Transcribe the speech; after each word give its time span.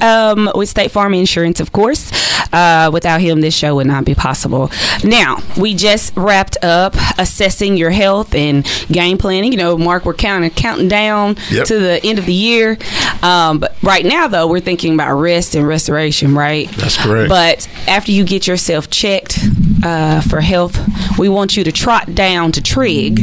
Um, 0.00 0.50
with 0.54 0.68
State 0.68 0.90
Farm 0.90 1.14
Insurance, 1.14 1.60
of 1.60 1.72
course. 1.72 2.10
Uh, 2.52 2.90
without 2.92 3.20
him, 3.20 3.40
this 3.40 3.54
show 3.56 3.74
would 3.76 3.86
not 3.86 4.04
be 4.04 4.14
possible. 4.14 4.70
Now, 5.02 5.38
we 5.56 5.74
just 5.74 6.12
wrapped 6.16 6.56
up 6.62 6.94
assessing 7.18 7.76
your 7.76 7.90
health 7.90 8.34
and 8.34 8.64
game 8.92 9.18
planning. 9.18 9.50
You 9.52 9.58
know, 9.58 9.76
Mark, 9.78 10.04
we're 10.04 10.14
kind 10.14 10.44
of 10.44 10.54
counting 10.54 10.86
down 10.88 11.36
Yep. 11.50 11.66
to 11.66 11.78
the 11.80 12.04
end 12.04 12.18
of 12.18 12.26
the 12.26 12.34
year. 12.34 12.78
Um, 13.22 13.58
but 13.58 13.76
right 13.82 14.04
now, 14.04 14.28
though, 14.28 14.46
we're 14.46 14.60
thinking 14.60 14.94
about 14.94 15.14
rest 15.16 15.54
and 15.54 15.66
restoration, 15.66 16.34
right? 16.34 16.68
That's 16.72 16.96
correct. 16.96 17.28
But 17.28 17.68
after 17.88 18.12
you 18.12 18.24
get 18.24 18.46
yourself 18.46 18.88
checked 18.90 19.38
uh, 19.82 20.20
for 20.20 20.40
health, 20.40 20.78
we 21.18 21.28
want 21.28 21.56
you 21.56 21.64
to 21.64 21.72
trot 21.72 22.14
down 22.14 22.52
to 22.52 22.62
Trig 22.62 23.20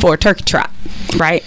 for 0.00 0.14
a 0.14 0.18
turkey 0.18 0.44
trot, 0.44 0.70
right? 1.16 1.44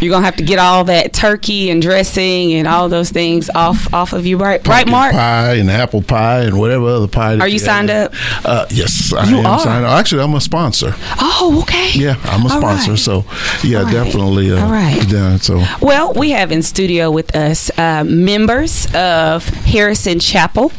You're 0.00 0.10
gonna 0.12 0.24
have 0.24 0.36
to 0.36 0.44
get 0.44 0.58
all 0.58 0.84
that 0.84 1.12
turkey 1.12 1.70
and 1.70 1.82
dressing 1.82 2.52
and 2.54 2.68
all 2.68 2.88
those 2.88 3.10
things 3.10 3.50
off 3.50 3.92
off 3.92 4.12
of 4.12 4.26
you, 4.26 4.36
right? 4.36 4.64
Right, 4.66 4.86
Mark? 4.86 5.12
Pie 5.12 5.54
and 5.54 5.70
apple 5.70 6.02
pie 6.02 6.42
and 6.42 6.58
whatever 6.58 6.86
other 6.86 7.08
pie. 7.08 7.38
Are 7.38 7.48
you 7.48 7.58
signed 7.58 7.88
have. 7.88 8.12
up? 8.12 8.44
Uh, 8.44 8.66
yes, 8.70 9.12
I 9.12 9.28
You 9.28 9.38
am 9.38 9.46
are? 9.46 9.58
signed 9.58 9.84
up. 9.84 9.98
Actually, 9.98 10.22
I'm 10.22 10.34
a 10.34 10.40
sponsor. 10.40 10.94
Oh, 11.20 11.60
okay. 11.62 11.90
Yeah, 11.94 12.16
I'm 12.24 12.42
a 12.42 12.52
All 12.52 12.60
sponsor. 12.60 12.90
right. 12.92 12.98
So, 12.98 13.24
yeah, 13.64 13.80
All 13.82 13.90
definitely. 13.90 14.52
Uh, 14.52 14.64
All 14.64 14.70
right. 14.70 15.04
Yeah, 15.10 15.36
so 15.38 15.64
Well, 15.80 16.12
we 16.14 16.30
have 16.30 16.52
in 16.52 16.62
studio 16.62 17.10
with 17.10 17.34
us 17.34 17.70
uh, 17.78 18.04
members 18.04 18.86
of 18.94 19.44
Harrison 19.48 20.20
Chapel 20.20 20.70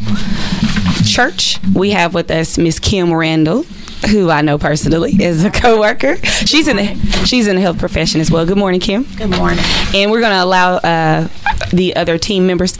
Church. 1.06 1.58
We 1.74 1.92
have 1.92 2.14
with 2.14 2.30
us 2.32 2.58
Miss 2.58 2.80
Kim 2.80 3.14
Randall, 3.14 3.66
who 4.08 4.30
I 4.30 4.41
know 4.41 4.58
personally 4.58 5.12
is 5.22 5.44
a 5.44 5.52
coworker. 5.52 6.17
She's 6.25 6.67
in 6.67 6.78
the 6.78 6.95
she's 7.25 7.47
in 7.47 7.55
the 7.55 7.61
health 7.61 7.80
profession 7.80 8.22
as 8.22 8.31
well. 8.31 8.45
Good 8.45 8.58
morning, 8.58 8.80
Kim. 8.80 9.03
Good 9.16 9.30
morning. 9.30 9.59
And 9.94 10.11
we're 10.11 10.22
going 10.22 10.31
to 10.31 10.44
allow 10.44 10.75
uh, 10.78 11.28
the 11.72 11.95
other 11.95 12.17
team 12.17 12.47
members. 12.47 12.80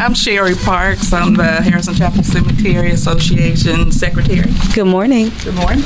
I'm 0.00 0.14
Sherry 0.14 0.54
Parks. 0.54 1.12
I'm 1.12 1.34
the 1.34 1.60
Harrison 1.60 1.92
Chapel 1.92 2.22
Cemetery 2.22 2.92
Association 2.92 3.90
Secretary. 3.90 4.48
Good 4.72 4.86
morning. 4.86 5.30
Good 5.42 5.56
morning. 5.56 5.82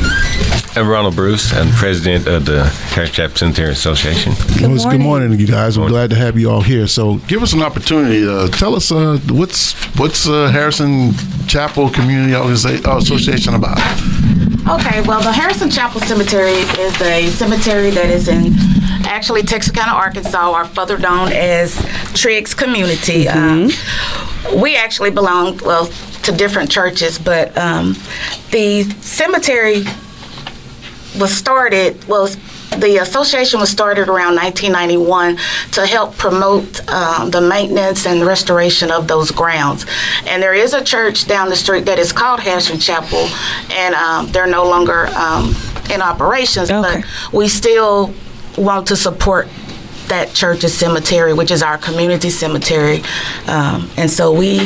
I'm 0.76 0.86
Ronald 0.86 1.16
Bruce. 1.16 1.50
I'm 1.54 1.70
president 1.70 2.26
of 2.26 2.44
the 2.44 2.64
Harrison 2.64 3.14
Chapel 3.14 3.36
Cemetery 3.36 3.72
Association. 3.72 4.32
Well, 4.60 4.74
it's 4.74 4.84
good 4.84 5.00
morning. 5.00 5.28
morning, 5.30 5.40
you 5.40 5.46
guys. 5.46 5.78
I'm 5.78 5.88
glad 5.88 6.10
to 6.10 6.16
have 6.16 6.38
you 6.38 6.50
all 6.50 6.60
here. 6.60 6.86
So, 6.86 7.16
give 7.26 7.42
us 7.42 7.54
an 7.54 7.62
opportunity. 7.62 8.28
Uh, 8.28 8.48
tell 8.48 8.74
us 8.74 8.92
uh, 8.92 9.18
what's 9.30 9.72
what's 9.98 10.28
uh, 10.28 10.48
Harrison 10.48 11.14
Chapel 11.46 11.88
Community 11.88 12.34
uh, 12.34 12.98
Association 12.98 13.54
about. 13.54 13.78
Okay, 14.68 15.00
well, 15.02 15.22
the 15.22 15.32
Harrison 15.32 15.70
Chapel 15.70 16.02
Cemetery 16.02 16.52
is 16.52 17.00
a 17.00 17.28
cemetery 17.28 17.90
that 17.90 18.10
is 18.10 18.28
in 18.28 18.52
actually 19.12 19.42
Texarkana, 19.42 19.92
Arkansas, 19.92 20.52
are 20.52 20.64
further 20.64 20.98
known 20.98 21.30
as 21.32 21.76
Triggs 22.14 22.54
Community. 22.54 23.28
Um, 23.28 23.68
we 24.60 24.76
actually 24.76 25.10
belong, 25.10 25.58
well, 25.58 25.86
to 26.22 26.32
different 26.32 26.70
churches, 26.70 27.18
but 27.18 27.56
um, 27.58 27.92
the 28.50 28.84
cemetery 29.00 29.84
was 31.20 31.30
started, 31.34 32.02
well, 32.08 32.26
the 32.78 32.96
association 33.02 33.60
was 33.60 33.68
started 33.68 34.08
around 34.08 34.34
1991 34.34 35.36
to 35.72 35.86
help 35.86 36.16
promote 36.16 36.88
um, 36.88 37.30
the 37.30 37.40
maintenance 37.40 38.06
and 38.06 38.24
restoration 38.24 38.90
of 38.90 39.06
those 39.08 39.30
grounds. 39.30 39.84
And 40.26 40.42
there 40.42 40.54
is 40.54 40.72
a 40.72 40.82
church 40.82 41.26
down 41.26 41.50
the 41.50 41.56
street 41.56 41.84
that 41.84 41.98
is 41.98 42.12
called 42.12 42.40
Harrison 42.40 42.78
Chapel, 42.78 43.28
and 43.70 43.94
um, 43.94 44.32
they're 44.32 44.46
no 44.46 44.64
longer 44.64 45.08
um, 45.08 45.54
in 45.92 46.00
operations, 46.00 46.70
Okay. 46.70 47.02
but 47.02 47.32
we 47.32 47.46
still 47.46 48.14
want 48.56 48.86
to 48.88 48.96
support 48.96 49.48
that 50.08 50.32
church's 50.34 50.76
cemetery, 50.76 51.32
which 51.32 51.50
is 51.50 51.62
our 51.62 51.78
community 51.78 52.30
cemetery. 52.30 53.02
Um, 53.46 53.90
and 53.96 54.10
so 54.10 54.32
we 54.32 54.58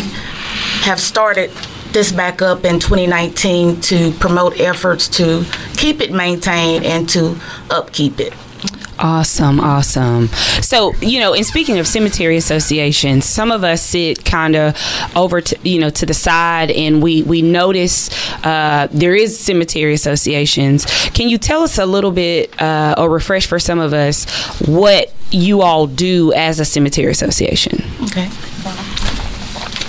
have 0.82 1.00
started 1.00 1.50
this 1.92 2.12
back 2.12 2.42
up 2.42 2.64
in 2.64 2.80
2019 2.80 3.80
to 3.80 4.10
promote 4.12 4.58
efforts 4.60 5.08
to 5.08 5.44
keep 5.76 6.00
it 6.00 6.12
maintained 6.12 6.84
and 6.84 7.08
to 7.10 7.38
upkeep 7.70 8.20
it. 8.20 8.34
Awesome, 8.98 9.60
awesome. 9.60 10.28
So, 10.62 10.94
you 10.96 11.20
know, 11.20 11.34
in 11.34 11.44
speaking 11.44 11.78
of 11.78 11.86
cemetery 11.86 12.36
associations, 12.36 13.26
some 13.26 13.50
of 13.50 13.62
us 13.62 13.82
sit 13.82 14.24
kind 14.24 14.56
of 14.56 14.76
over 15.14 15.40
to, 15.40 15.58
you 15.62 15.78
know, 15.78 15.90
to 15.90 16.06
the 16.06 16.14
side 16.14 16.70
and 16.70 17.02
we, 17.02 17.22
we 17.22 17.42
notice 17.42 18.08
uh, 18.44 18.88
there 18.90 19.14
is 19.14 19.38
cemetery 19.38 19.92
associations. 19.92 20.86
Can 21.10 21.28
you 21.28 21.36
tell 21.36 21.62
us 21.62 21.78
a 21.78 21.84
little 21.86 22.10
bit 22.10 22.60
uh, 22.60 22.94
or 22.96 23.10
refresh 23.10 23.46
for 23.46 23.58
some 23.58 23.78
of 23.78 23.92
us 23.92 24.24
what 24.66 25.12
you 25.30 25.60
all 25.60 25.86
do 25.86 26.32
as 26.32 26.58
a 26.58 26.64
cemetery 26.64 27.10
association? 27.10 27.84
Okay. 28.04 28.30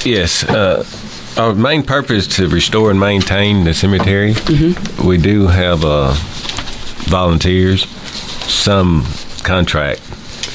Yes. 0.04 0.44
Uh, 0.44 0.86
our 1.38 1.54
main 1.54 1.84
purpose 1.84 2.28
is 2.28 2.36
to 2.38 2.50
restore 2.50 2.92
and 2.92 3.00
maintain 3.00 3.64
the 3.64 3.74
cemetery. 3.74 4.34
We 5.06 5.18
do 5.18 5.48
have 5.48 5.86
uh, 5.86 6.14
volunteers, 7.08 7.86
some 8.48 9.04
contract 9.44 10.02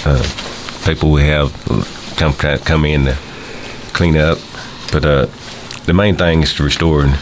uh, 0.06 0.22
people 0.84 1.10
we 1.10 1.22
have 1.22 1.52
come 2.16 2.32
come 2.34 2.84
in 2.84 3.04
to 3.06 3.16
clean 3.92 4.16
up, 4.16 4.38
but 4.92 5.04
uh, 5.04 5.26
the 5.86 5.92
main 5.94 6.16
thing 6.16 6.42
is 6.42 6.54
to 6.54 6.62
restore 6.64 7.02
and 7.02 7.12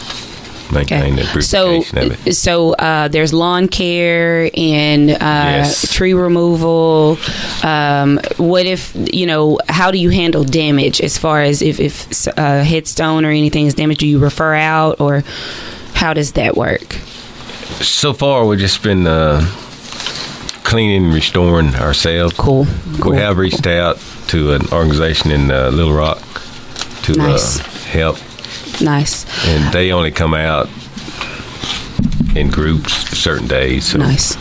maintain 0.71 1.17
the 1.17 1.41
So, 1.41 1.81
of 1.81 2.27
it. 2.27 2.33
so 2.33 2.71
uh, 2.73 3.09
there's 3.09 3.33
lawn 3.33 3.67
care 3.67 4.49
and 4.55 5.09
uh, 5.11 5.15
Yes. 5.19 5.93
tree 5.93 6.13
removal. 6.13 7.17
Um, 7.63 8.19
what 8.37 8.65
if 8.65 8.95
you 9.13 9.25
know? 9.25 9.59
How 9.67 9.91
do 9.91 9.97
you 9.97 10.09
handle 10.09 10.43
damage 10.45 11.01
as 11.01 11.17
far 11.17 11.41
as 11.41 11.61
if 11.61 11.79
if 11.79 12.27
a 12.37 12.63
headstone 12.63 13.25
or 13.25 13.31
anything 13.31 13.65
is 13.67 13.73
damaged? 13.73 13.99
Do 13.99 14.07
you 14.07 14.19
refer 14.19 14.55
out 14.55 14.99
or 15.01 15.23
how 15.93 16.13
does 16.13 16.31
that 16.33 16.55
work? 16.55 16.93
So 17.81 18.13
far, 18.13 18.45
we've 18.45 18.59
just 18.59 18.81
been 18.83 19.07
uh, 19.07 19.41
cleaning 20.63 21.05
and 21.05 21.13
restoring 21.13 21.75
ourselves. 21.75 22.33
Cool. 22.37 22.65
cool. 22.99 23.11
We 23.11 23.17
have 23.17 23.37
reached 23.37 23.67
out 23.67 23.97
to 24.27 24.53
an 24.53 24.61
organization 24.71 25.31
in 25.31 25.51
uh, 25.51 25.69
Little 25.69 25.93
Rock 25.93 26.19
to 27.03 27.13
Nice. 27.13 27.59
uh, 27.59 27.63
help, 27.89 28.17
Nice. 28.81 29.25
and 29.47 29.73
they 29.73 29.91
only 29.91 30.11
come 30.11 30.33
out 30.33 30.69
in 32.35 32.49
groups 32.49 32.93
certain 33.17 33.47
days. 33.47 33.85
So 33.87 33.97
Nice. 33.97 34.35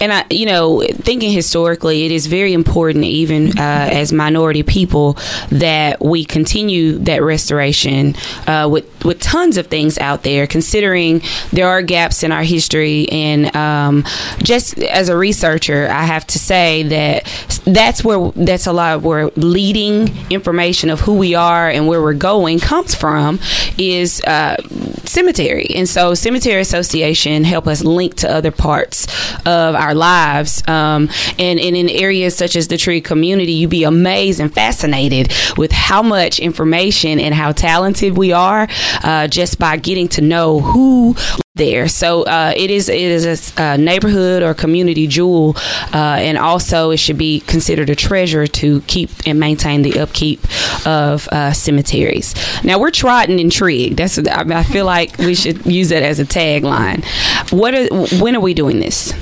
And 0.00 0.12
I, 0.12 0.24
you 0.30 0.46
know, 0.46 0.82
thinking 0.82 1.32
historically, 1.32 2.04
it 2.06 2.12
is 2.12 2.26
very 2.26 2.52
important, 2.52 3.04
even 3.04 3.58
uh, 3.58 3.88
as 3.92 4.12
minority 4.12 4.62
people, 4.62 5.16
that 5.50 6.00
we 6.00 6.24
continue 6.24 6.98
that 6.98 7.22
restoration 7.22 8.14
uh, 8.46 8.68
with 8.70 8.86
with 9.04 9.20
tons 9.20 9.56
of 9.56 9.66
things 9.66 9.98
out 9.98 10.22
there. 10.22 10.46
Considering 10.46 11.22
there 11.52 11.68
are 11.68 11.82
gaps 11.82 12.22
in 12.22 12.32
our 12.32 12.42
history, 12.42 13.08
and 13.10 13.54
um, 13.56 14.04
just 14.42 14.78
as 14.78 15.08
a 15.08 15.16
researcher, 15.16 15.88
I 15.88 16.04
have 16.04 16.26
to 16.28 16.38
say 16.38 16.82
that 16.84 17.26
that's 17.74 18.04
where 18.04 18.30
that's 18.32 18.66
a 18.66 18.72
lot 18.72 18.96
of 18.96 19.04
where 19.04 19.28
leading 19.36 20.08
information 20.30 20.90
of 20.90 21.00
who 21.00 21.14
we 21.16 21.34
are 21.34 21.68
and 21.68 21.86
where 21.86 22.02
we're 22.02 22.14
going 22.14 22.58
comes 22.58 22.94
from 22.94 23.38
is 23.76 24.22
uh, 24.22 24.56
cemetery, 25.04 25.68
and 25.74 25.88
so 25.88 26.14
cemetery 26.14 26.60
association 26.60 27.44
help 27.44 27.66
us 27.66 27.84
link 27.84 28.14
to 28.16 28.30
other 28.30 28.50
parts 28.50 29.06
of 29.46 29.74
our 29.74 29.94
lives. 29.94 30.62
Um, 30.68 31.08
and, 31.38 31.58
and 31.60 31.76
in 31.76 31.88
areas 31.88 32.36
such 32.36 32.56
as 32.56 32.68
the 32.68 32.76
tree 32.76 33.00
community, 33.00 33.52
you'd 33.52 33.70
be 33.70 33.84
amazed 33.84 34.40
and 34.40 34.52
fascinated 34.52 35.32
with 35.56 35.72
how 35.72 36.02
much 36.02 36.38
information 36.38 37.20
and 37.20 37.34
how 37.34 37.52
talented 37.52 38.16
we 38.16 38.32
are 38.32 38.68
uh, 39.02 39.28
just 39.28 39.58
by 39.58 39.76
getting 39.76 40.08
to 40.08 40.20
know 40.20 40.60
who 40.60 41.14
there. 41.58 41.88
So 41.88 42.22
uh, 42.22 42.54
it 42.56 42.70
is 42.70 42.88
it 42.88 42.98
is 42.98 43.26
a 43.26 43.62
a, 43.62 43.76
neighborhood 43.76 44.42
or 44.42 44.54
community 44.54 45.06
jewel, 45.06 45.54
uh, 45.92 46.16
and 46.18 46.38
also 46.38 46.90
it 46.90 46.96
should 46.96 47.18
be 47.18 47.40
considered 47.40 47.90
a 47.90 47.94
treasure 47.94 48.46
to 48.46 48.80
keep 48.82 49.10
and 49.26 49.38
maintain 49.38 49.82
the 49.82 50.00
upkeep 50.00 50.40
of 50.86 51.28
uh, 51.28 51.52
cemeteries. 51.52 52.34
Now 52.64 52.78
we're 52.78 52.90
trotting 52.90 53.38
intrigued. 53.38 53.98
That's 53.98 54.18
I, 54.18 54.44
mean, 54.44 54.52
I 54.52 54.62
feel 54.62 54.86
like 54.86 55.18
we 55.18 55.34
should 55.34 55.66
use 55.66 55.90
that 55.90 56.02
as 56.02 56.18
a 56.18 56.24
tagline. 56.24 57.04
What 57.52 57.74
are, 57.74 57.86
when 58.22 58.34
are 58.36 58.40
we 58.40 58.54
doing 58.54 58.80
this? 58.80 59.12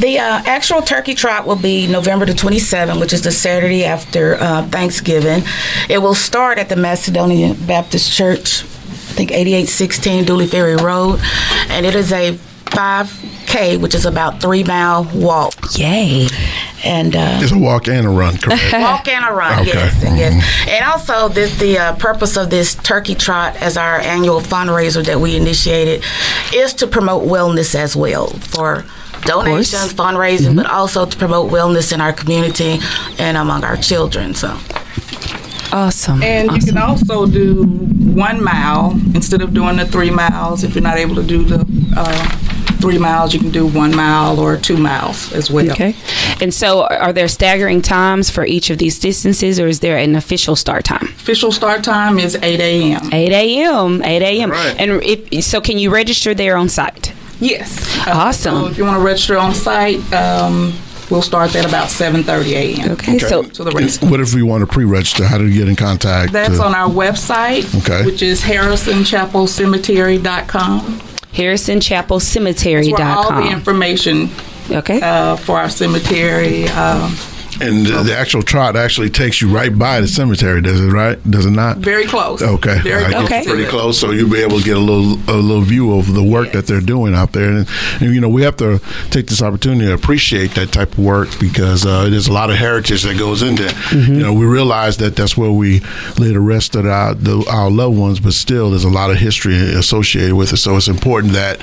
The 0.00 0.18
uh, 0.18 0.42
actual 0.46 0.82
turkey 0.82 1.14
trot 1.14 1.46
will 1.46 1.56
be 1.56 1.86
November 1.86 2.24
the 2.24 2.32
27th, 2.32 2.98
which 2.98 3.12
is 3.12 3.22
the 3.22 3.30
Saturday 3.30 3.84
after 3.84 4.36
uh, 4.36 4.66
Thanksgiving. 4.66 5.42
It 5.88 5.98
will 5.98 6.14
start 6.14 6.58
at 6.58 6.68
the 6.68 6.76
Macedonian 6.76 7.54
Baptist 7.66 8.10
Church, 8.10 8.64
think 9.20 9.32
8816 9.32 10.24
Dooley 10.24 10.46
Ferry 10.46 10.76
Road, 10.76 11.20
and 11.68 11.84
it 11.84 11.94
is 11.94 12.10
a 12.10 12.32
5 12.70 13.42
K, 13.46 13.76
which 13.76 13.94
is 13.94 14.06
about 14.06 14.40
three 14.40 14.64
mile 14.64 15.04
walk. 15.14 15.54
Yay. 15.76 16.26
And 16.82 17.14
uh, 17.14 17.40
It's 17.42 17.52
a 17.52 17.58
walk 17.58 17.88
and 17.88 18.06
a 18.06 18.08
run, 18.08 18.38
correct? 18.38 18.62
walk 18.72 19.06
and 19.08 19.22
a 19.28 19.32
run, 19.32 19.60
Okay. 19.60 19.72
yes, 19.74 20.02
and 20.02 20.16
yes. 20.16 20.66
And 20.68 20.84
also, 20.86 21.28
this, 21.28 21.58
the 21.58 21.76
uh, 21.78 21.96
purpose 21.96 22.38
of 22.38 22.48
this 22.48 22.74
turkey 22.74 23.14
trot 23.14 23.56
as 23.56 23.76
our 23.76 23.98
annual 23.98 24.40
fundraiser 24.40 25.04
that 25.04 25.20
we 25.20 25.36
initiated 25.36 26.02
is 26.54 26.72
to 26.74 26.86
promote 26.86 27.24
wellness 27.28 27.74
as 27.74 27.94
well 27.94 28.28
for 28.28 28.86
donations, 29.22 29.92
fundraising, 29.92 30.56
but 30.56 30.64
also 30.64 31.04
to 31.04 31.16
promote 31.18 31.50
wellness 31.52 31.92
in 31.92 32.00
our 32.00 32.14
community 32.14 32.78
and 33.18 33.36
among 33.36 33.64
our 33.64 33.76
children. 33.76 34.34
So. 34.34 34.56
Awesome. 35.72 36.22
And 36.22 36.50
you 36.52 36.60
can 36.60 36.78
also 36.78 37.26
do 37.26 37.64
one 37.64 38.42
mile 38.42 38.92
instead 39.14 39.40
of 39.42 39.54
doing 39.54 39.76
the 39.76 39.86
three 39.86 40.10
miles. 40.10 40.64
If 40.64 40.74
you're 40.74 40.82
not 40.82 40.98
able 40.98 41.14
to 41.16 41.22
do 41.22 41.44
the 41.44 41.66
uh, 41.96 42.28
three 42.80 42.98
miles, 42.98 43.32
you 43.34 43.40
can 43.40 43.50
do 43.50 43.66
one 43.66 43.94
mile 43.94 44.40
or 44.40 44.56
two 44.56 44.76
miles 44.76 45.32
as 45.32 45.50
well. 45.50 45.70
Okay. 45.70 45.94
And 46.40 46.52
so, 46.52 46.86
are 46.86 47.12
there 47.12 47.28
staggering 47.28 47.82
times 47.82 48.30
for 48.30 48.44
each 48.44 48.70
of 48.70 48.78
these 48.78 48.98
distances, 48.98 49.60
or 49.60 49.68
is 49.68 49.80
there 49.80 49.96
an 49.98 50.16
official 50.16 50.56
start 50.56 50.84
time? 50.84 51.04
Official 51.04 51.52
start 51.52 51.84
time 51.84 52.18
is 52.18 52.36
8 52.36 52.58
a.m. 52.60 53.12
8 53.12 53.32
a.m. 53.32 54.02
8 54.02 54.22
a.m. 54.22 54.50
Right. 54.50 54.74
And 54.78 55.02
if 55.04 55.44
so, 55.44 55.60
can 55.60 55.78
you 55.78 55.90
register 55.92 56.34
there 56.34 56.56
on 56.56 56.68
site? 56.68 57.12
Yes. 57.38 58.06
Uh, 58.06 58.10
Awesome. 58.12 58.62
So 58.62 58.66
if 58.68 58.78
you 58.78 58.84
want 58.84 58.96
to 58.98 59.04
register 59.04 59.36
on 59.38 59.54
site, 59.54 60.00
um, 60.12 60.72
we'll 61.10 61.22
start 61.22 61.54
at 61.56 61.64
about 61.66 61.88
7:30 61.88 62.52
a.m. 62.52 62.90
Okay. 62.92 63.18
So, 63.18 63.42
So 63.52 63.64
the 63.64 63.72
race. 63.72 64.00
What 64.00 64.20
if 64.20 64.32
we 64.34 64.42
want 64.42 64.62
to 64.62 64.66
pre-register? 64.66 65.24
How 65.24 65.36
do 65.38 65.44
we 65.44 65.52
get 65.54 65.68
in 65.68 65.76
contact? 65.76 66.32
That's 66.32 66.56
to- 66.56 66.64
on 66.64 66.74
our 66.74 66.88
website, 66.88 67.64
Okay. 67.80 68.04
which 68.06 68.22
is 68.22 68.40
harrisonchapelcemetery.com. 68.42 71.00
HarrisonChapelCemetery.com. 71.32 72.98
Where 72.98 73.06
all 73.16 73.32
the 73.42 73.50
information 73.50 74.30
okay. 74.70 75.00
uh, 75.00 75.36
for 75.36 75.58
our 75.58 75.68
cemetery. 75.68 76.68
Um, 76.68 77.16
And 77.60 77.86
the, 77.86 78.02
the 78.02 78.16
actual 78.16 78.42
trot 78.42 78.76
actually 78.76 79.10
takes 79.10 79.40
you 79.42 79.54
right 79.54 79.76
by 79.76 80.00
the 80.00 80.08
cemetery, 80.08 80.62
does 80.62 80.80
it? 80.80 80.88
Right? 80.90 81.22
Does 81.30 81.46
it 81.46 81.50
not? 81.50 81.78
very 81.78 82.06
close. 82.06 82.40
Okay, 82.42 82.80
Very 82.82 83.10
get 83.12 83.24
Okay. 83.24 83.44
pretty 83.44 83.66
close, 83.66 83.98
so 83.98 84.10
you'll 84.12 84.30
be 84.30 84.40
able 84.40 84.58
to 84.58 84.64
get 84.64 84.76
a 84.76 84.80
little 84.80 85.14
a 85.28 85.36
little 85.36 85.62
view 85.62 85.94
of 85.98 86.12
the 86.14 86.22
work 86.22 86.52
that 86.52 86.66
they're 86.66 86.80
doing 86.80 87.14
out 87.14 87.32
there, 87.32 87.50
and, 87.50 87.68
and 88.00 88.14
you 88.14 88.20
know 88.20 88.28
we 88.28 88.42
have 88.42 88.56
to 88.56 88.80
take 89.10 89.26
this 89.26 89.42
opportunity 89.42 89.86
to 89.86 89.92
appreciate 89.94 90.52
that 90.54 90.72
type 90.72 90.92
of 90.92 90.98
work 91.00 91.28
because 91.38 91.84
uh, 91.86 92.08
there's 92.08 92.28
a 92.28 92.32
lot 92.32 92.50
of 92.50 92.56
heritage 92.56 93.02
that 93.02 93.18
goes 93.18 93.42
into 93.42 93.66
it. 93.66 93.72
Mm-hmm. 93.72 94.12
You 94.14 94.20
know, 94.20 94.32
we 94.32 94.46
realize 94.46 94.96
that 94.98 95.16
that's 95.16 95.36
where 95.36 95.50
we 95.50 95.80
lay 96.18 96.32
the 96.32 96.40
rest 96.40 96.74
of 96.76 96.86
our 96.86 97.14
the, 97.14 97.44
our 97.50 97.70
loved 97.70 97.98
ones, 97.98 98.20
but 98.20 98.32
still 98.32 98.70
there's 98.70 98.84
a 98.84 98.88
lot 98.90 99.10
of 99.10 99.16
history 99.16 99.56
associated 99.56 100.34
with 100.34 100.52
it. 100.52 100.58
So 100.58 100.76
it's 100.76 100.88
important 100.88 101.32
that 101.34 101.62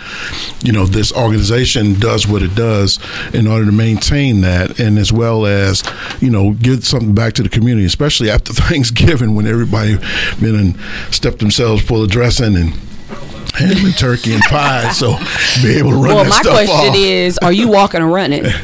you 0.64 0.72
know 0.72 0.86
this 0.86 1.12
organization 1.14 2.00
does 2.00 2.28
what 2.28 2.42
it 2.44 2.56
does 2.56 3.00
in 3.34 3.48
order 3.48 3.66
to 3.66 3.72
maintain 3.72 4.42
that, 4.42 4.80
and 4.80 4.98
as 4.98 5.12
well 5.12 5.46
as 5.46 5.84
you 6.22 6.30
know 6.30 6.54
give 6.54 6.86
something 6.86 7.14
back 7.14 7.34
to 7.34 7.44
the 7.44 7.50
community, 7.50 7.86
especially 7.86 8.30
after 8.30 8.54
Thanksgiving 8.68 9.36
when 9.36 9.48
everybody 9.48 9.98
been 10.40 10.56
and 10.56 10.76
stepped 11.14 11.40
themselves 11.40 11.82
full 11.82 12.04
of 12.04 12.10
dressing 12.10 12.56
and 12.56 12.74
ham 13.56 13.86
and 13.86 13.98
turkey 13.98 14.34
and 14.34 14.42
pie. 14.44 14.92
So 14.92 15.18
be 15.62 15.78
able 15.78 15.92
to 15.92 15.96
run 15.98 16.16
well, 16.16 16.26
my 16.26 16.42
question 16.42 16.76
off. 16.76 16.96
is, 16.96 17.38
are 17.40 17.52
you 17.52 17.68
walking 17.70 18.02
or 18.02 18.08
running? 18.08 18.46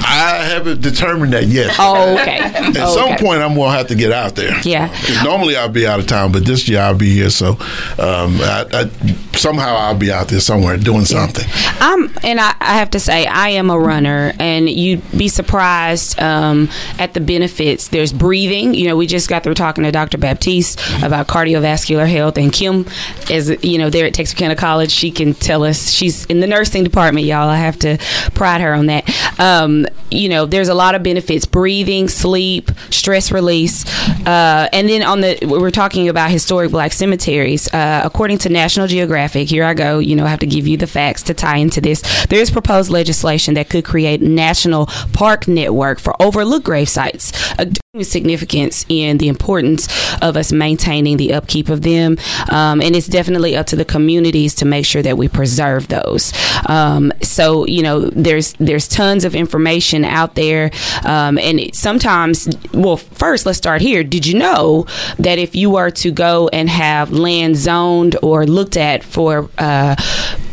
I 0.00 0.44
haven't 0.44 0.80
determined 0.80 1.32
that 1.32 1.46
yet. 1.46 1.74
Oh, 1.78 2.14
okay. 2.20 2.38
At 2.38 2.76
Oh, 2.78 2.94
some 2.94 3.12
okay. 3.14 3.24
point, 3.24 3.42
I'm 3.42 3.54
gonna 3.54 3.76
have 3.76 3.88
to 3.88 3.94
get 3.94 4.12
out 4.12 4.36
there. 4.36 4.58
Yeah. 4.62 4.94
normally 5.24 5.56
I'll 5.56 5.68
be 5.68 5.86
out 5.86 5.98
of 6.00 6.06
town, 6.06 6.32
but 6.32 6.44
this 6.44 6.68
year 6.68 6.80
I'll 6.80 6.94
be 6.96 7.12
here. 7.14 7.30
So 7.30 7.50
um, 7.52 8.38
I, 8.40 8.64
I, 8.72 8.90
somehow 9.36 9.76
I'll 9.76 9.96
be 9.96 10.10
out 10.12 10.28
there 10.28 10.40
somewhere 10.40 10.76
doing 10.76 11.04
something. 11.04 11.44
I'm, 11.80 12.10
and 12.22 12.40
I, 12.40 12.54
I 12.60 12.74
have 12.78 12.90
to 12.90 13.00
say, 13.00 13.26
I 13.26 13.50
am 13.50 13.70
a 13.70 13.78
runner, 13.78 14.32
and 14.38 14.68
you'd 14.70 15.02
be 15.16 15.28
surprised 15.28 16.18
um, 16.20 16.68
at 16.98 17.14
the 17.14 17.20
benefits. 17.20 17.88
There's 17.88 18.12
breathing. 18.12 18.74
You 18.74 18.88
know, 18.88 18.96
we 18.96 19.06
just 19.06 19.28
got 19.28 19.42
through 19.42 19.54
talking 19.54 19.84
to 19.84 19.92
Dr. 19.92 20.18
Baptiste 20.18 20.80
about 21.02 21.26
cardiovascular 21.26 22.08
health, 22.08 22.38
and 22.38 22.52
Kim, 22.52 22.86
as 23.30 23.62
you 23.64 23.78
know, 23.78 23.90
there 23.90 24.06
at 24.06 24.14
Texarkana 24.18 24.56
College, 24.56 24.90
she 24.90 25.12
can 25.12 25.32
tell 25.32 25.62
us. 25.62 25.92
She's 25.92 26.24
in 26.24 26.40
the 26.40 26.48
nursing 26.48 26.82
department, 26.82 27.24
y'all. 27.24 27.48
I 27.48 27.58
have 27.58 27.78
to 27.78 27.98
pride 28.34 28.60
her 28.60 28.74
on 28.74 28.86
that. 28.86 29.08
Um, 29.38 29.86
you 30.10 30.28
know, 30.28 30.44
there's 30.44 30.68
a 30.68 30.74
lot 30.74 30.96
of 30.96 31.04
benefits: 31.04 31.46
breathing, 31.46 32.08
sleep, 32.08 32.72
stress 32.90 33.30
release, 33.30 33.86
uh, 34.26 34.68
and 34.72 34.88
then 34.88 35.04
on 35.04 35.20
the 35.20 35.38
we're 35.44 35.70
talking 35.70 36.08
about 36.08 36.32
historic 36.32 36.72
black 36.72 36.92
cemeteries. 36.92 37.72
Uh, 37.72 38.02
according 38.04 38.38
to 38.38 38.48
National 38.48 38.88
Geographic, 38.88 39.48
here 39.48 39.62
I 39.62 39.74
go. 39.74 40.00
You 40.00 40.16
know, 40.16 40.24
I 40.24 40.30
have 40.30 40.40
to 40.40 40.46
give 40.46 40.66
you 40.66 40.76
the 40.76 40.88
facts 40.88 41.22
to 41.24 41.34
tie 41.34 41.58
into 41.58 41.80
this. 41.80 42.26
There 42.26 42.40
is 42.40 42.50
proposed 42.50 42.90
legislation 42.90 43.54
that 43.54 43.70
could 43.70 43.84
create 43.84 44.20
national 44.20 44.86
park 45.12 45.46
network 45.46 46.00
for 46.00 46.20
overlooked 46.20 46.66
grave 46.66 46.88
sites. 46.88 47.32
Uh, 47.56 47.66
significance 48.04 48.84
in 48.88 49.18
the 49.18 49.28
importance 49.28 49.88
of 50.22 50.36
us 50.36 50.52
maintaining 50.52 51.16
the 51.16 51.34
upkeep 51.34 51.68
of 51.68 51.82
them, 51.82 52.16
um, 52.50 52.80
and 52.80 52.94
it's 52.96 53.06
definitely 53.06 53.56
up 53.56 53.66
to 53.66 53.76
the 53.76 53.84
communities 53.84 54.54
to 54.56 54.64
make 54.64 54.84
sure 54.84 55.02
that 55.02 55.16
we 55.16 55.28
preserve 55.28 55.88
those. 55.88 56.32
Um, 56.66 57.12
so 57.22 57.66
you 57.66 57.82
know, 57.82 58.00
there's 58.10 58.54
there's 58.54 58.88
tons 58.88 59.24
of 59.24 59.34
information 59.34 60.04
out 60.04 60.34
there, 60.34 60.70
um, 61.04 61.38
and 61.38 61.60
it, 61.60 61.74
sometimes, 61.74 62.48
well, 62.72 62.96
first 62.96 63.46
let's 63.46 63.58
start 63.58 63.80
here. 63.80 64.02
Did 64.02 64.26
you 64.26 64.38
know 64.38 64.86
that 65.18 65.38
if 65.38 65.54
you 65.54 65.70
were 65.70 65.90
to 65.90 66.10
go 66.10 66.48
and 66.48 66.68
have 66.68 67.10
land 67.10 67.56
zoned 67.56 68.16
or 68.22 68.46
looked 68.46 68.76
at 68.76 69.02
for 69.02 69.50
uh, 69.58 69.96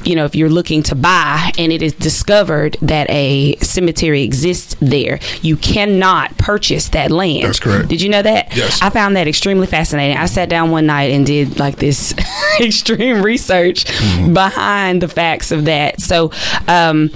you 0.06 0.16
know, 0.16 0.26
if 0.26 0.36
you're 0.36 0.50
looking 0.50 0.84
to 0.84 0.96
buy 0.96 1.52
and 1.58 1.72
it 1.72 1.82
is 1.82 1.94
discovered 1.94 2.78
that 2.82 3.10
a 3.10 3.56
cemetery 3.58 4.22
exists 4.22 4.76
there, 4.80 5.20
you 5.42 5.58
cannot 5.58 6.38
purchase 6.38 6.90
that 6.90 7.12
land. 7.12 7.35
That's 7.44 7.60
correct. 7.60 7.90
Did 7.90 8.02
you 8.02 8.10
know 8.10 8.22
that? 8.22 8.56
Yes. 8.56 8.82
I 8.82 8.90
found 8.90 9.16
that 9.16 9.28
extremely 9.28 9.68
fascinating. 9.68 10.18
I 10.18 10.26
sat 10.26 10.50
down 10.50 10.72
one 10.72 10.86
night 10.86 11.12
and 11.12 11.26
did 11.26 11.60
like 11.60 11.78
this 11.78 12.14
extreme 12.60 13.22
research 13.22 13.86
behind 14.34 15.02
the 15.02 15.08
facts 15.08 15.52
of 15.52 15.66
that. 15.66 16.02
So, 16.02 16.32
um, 16.68 17.10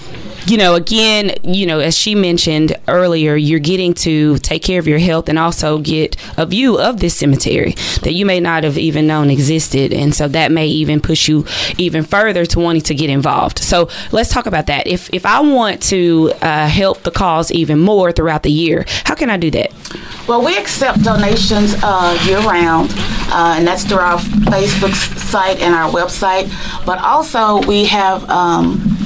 you 0.49 0.57
know, 0.57 0.73
again, 0.73 1.35
you 1.43 1.67
know, 1.67 1.79
as 1.79 1.95
she 1.95 2.15
mentioned 2.15 2.75
earlier, 2.87 3.35
you're 3.35 3.59
getting 3.59 3.93
to 3.93 4.37
take 4.39 4.63
care 4.63 4.79
of 4.79 4.87
your 4.87 4.97
health 4.97 5.29
and 5.29 5.37
also 5.37 5.77
get 5.77 6.15
a 6.37 6.45
view 6.45 6.79
of 6.79 6.99
this 6.99 7.15
cemetery 7.15 7.73
that 8.01 8.13
you 8.13 8.25
may 8.25 8.39
not 8.39 8.63
have 8.63 8.75
even 8.77 9.05
known 9.05 9.29
existed. 9.29 9.93
And 9.93 10.13
so 10.15 10.27
that 10.29 10.51
may 10.51 10.65
even 10.65 11.01
push 11.01 11.27
you 11.27 11.45
even 11.77 12.03
further 12.03 12.47
to 12.47 12.59
wanting 12.59 12.81
to 12.83 12.95
get 12.95 13.11
involved. 13.11 13.59
So 13.59 13.89
let's 14.11 14.31
talk 14.31 14.47
about 14.47 14.65
that. 14.65 14.87
If, 14.87 15.13
if 15.13 15.23
I 15.23 15.39
want 15.39 15.83
to 15.83 16.31
uh, 16.41 16.67
help 16.67 17.03
the 17.03 17.11
cause 17.11 17.51
even 17.51 17.79
more 17.79 18.11
throughout 18.11 18.41
the 18.41 18.51
year, 18.51 18.85
how 19.03 19.13
can 19.13 19.29
I 19.29 19.37
do 19.37 19.51
that? 19.51 19.71
Well, 20.27 20.43
we 20.43 20.57
accept 20.57 21.03
donations 21.03 21.75
uh, 21.83 22.17
year 22.25 22.39
round, 22.39 22.91
uh, 23.31 23.55
and 23.57 23.67
that's 23.67 23.83
through 23.83 23.99
our 23.99 24.17
Facebook 24.17 24.93
site 25.17 25.59
and 25.59 25.75
our 25.75 25.91
website. 25.91 26.49
But 26.85 26.99
also, 26.99 27.65
we 27.67 27.85
have 27.85 28.27
um, 28.29 28.98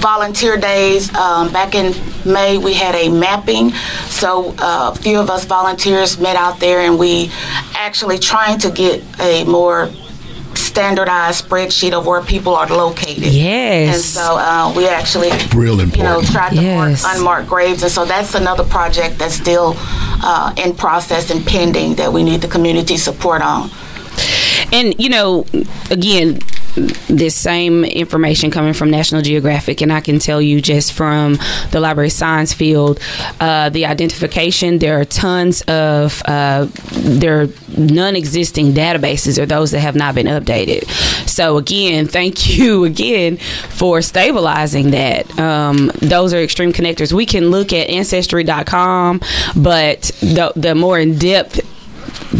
volunteer 0.00 0.56
days. 0.56 1.14
Um, 1.14 1.52
back 1.52 1.74
in 1.74 1.94
May, 2.24 2.58
we 2.58 2.74
had 2.74 2.94
a 2.94 3.08
mapping. 3.08 3.70
So 4.08 4.54
uh, 4.58 4.92
a 4.94 4.98
few 4.98 5.18
of 5.18 5.30
us 5.30 5.44
volunteers 5.44 6.18
met 6.18 6.36
out 6.36 6.58
there, 6.60 6.80
and 6.80 6.98
we 6.98 7.30
actually 7.74 8.18
trying 8.18 8.58
to 8.60 8.70
get 8.70 9.02
a 9.20 9.44
more 9.44 9.90
standardized 10.54 11.44
spreadsheet 11.48 11.92
of 11.92 12.06
where 12.06 12.22
people 12.22 12.54
are 12.54 12.66
located. 12.68 13.24
Yes. 13.32 13.94
And 13.94 14.02
so 14.04 14.36
uh, 14.36 14.72
we 14.76 14.86
actually, 14.88 15.30
Real 15.54 15.80
you 15.80 16.02
know, 16.02 16.20
tried 16.22 16.50
to 16.50 16.62
Yes. 16.62 17.02
mark 17.02 17.16
unmarked 17.16 17.48
graves, 17.48 17.82
and 17.82 17.92
so 17.92 18.04
that's 18.04 18.34
another 18.34 18.64
project 18.64 19.18
that's 19.18 19.34
still 19.34 19.74
uh, 20.22 20.52
in 20.56 20.74
process 20.74 21.30
and 21.30 21.46
pending 21.46 21.94
that 21.96 22.12
we 22.12 22.22
need 22.22 22.40
the 22.40 22.48
community 22.48 22.96
support 22.96 23.42
on. 23.42 23.70
And 24.72 24.94
you 24.98 25.08
know, 25.08 25.46
again, 25.90 26.40
this 26.74 27.34
same 27.34 27.84
information 27.84 28.50
coming 28.50 28.72
from 28.72 28.90
National 28.90 29.22
Geographic, 29.22 29.80
and 29.80 29.92
I 29.92 30.00
can 30.00 30.18
tell 30.18 30.40
you 30.40 30.60
just 30.60 30.92
from 30.92 31.38
the 31.70 31.80
library 31.80 32.10
science 32.10 32.52
field, 32.52 33.00
uh, 33.40 33.68
the 33.70 33.86
identification. 33.86 34.78
There 34.78 35.00
are 35.00 35.04
tons 35.04 35.62
of 35.62 36.22
uh, 36.24 36.68
there 36.90 37.42
are 37.42 37.48
non-existing 37.76 38.72
databases 38.72 39.40
or 39.40 39.46
those 39.46 39.70
that 39.70 39.80
have 39.80 39.96
not 39.96 40.14
been 40.14 40.26
updated. 40.26 40.88
So 41.28 41.56
again, 41.56 42.06
thank 42.06 42.48
you 42.58 42.84
again 42.84 43.36
for 43.36 44.02
stabilizing 44.02 44.90
that. 44.90 45.38
Um, 45.38 45.90
those 46.00 46.34
are 46.34 46.38
extreme 46.38 46.72
connectors. 46.72 47.12
We 47.12 47.26
can 47.26 47.50
look 47.50 47.72
at 47.72 47.88
ancestry.com, 47.88 49.20
but 49.56 50.02
the 50.20 50.52
the 50.56 50.74
more 50.74 50.98
in 50.98 51.18
depth 51.18 51.60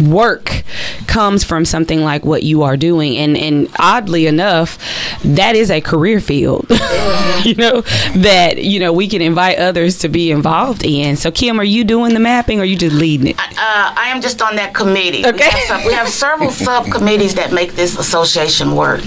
work 0.04 0.62
comes 1.06 1.42
from 1.44 1.64
something 1.64 2.02
like 2.04 2.24
what 2.24 2.42
you 2.42 2.62
are 2.62 2.76
doing 2.76 3.16
and 3.16 3.36
and 3.36 3.68
oddly 3.78 4.26
enough 4.26 4.78
that 5.24 5.56
is 5.56 5.70
a 5.70 5.80
career 5.80 6.20
field 6.20 6.64
you 7.44 7.54
know 7.56 7.80
that 8.14 8.58
you 8.62 8.78
know 8.78 8.92
we 8.92 9.08
can 9.08 9.20
invite 9.20 9.58
others 9.58 9.98
to 9.98 10.08
be 10.08 10.30
involved 10.30 10.84
in 10.84 11.16
so 11.16 11.30
kim 11.30 11.58
are 11.58 11.64
you 11.64 11.82
doing 11.84 12.14
the 12.14 12.20
mapping 12.20 12.58
or 12.58 12.62
are 12.62 12.66
you 12.66 12.76
just 12.76 12.94
leading 12.94 13.26
it 13.28 13.36
Uh, 13.38 13.92
I 13.96 14.08
am 14.08 14.20
just 14.22 14.40
on 14.42 14.56
that 14.56 14.72
committee. 14.74 15.22
We 15.22 15.28
Okay. 15.30 15.50
have, 15.50 15.60
some, 15.68 15.84
we 15.84 15.92
have 15.92 16.08
several 16.08 16.50
subcommittees 16.50 17.34
that 17.34 17.52
make 17.52 17.74
this 17.74 17.98
association 17.98 18.74
work. 18.74 19.02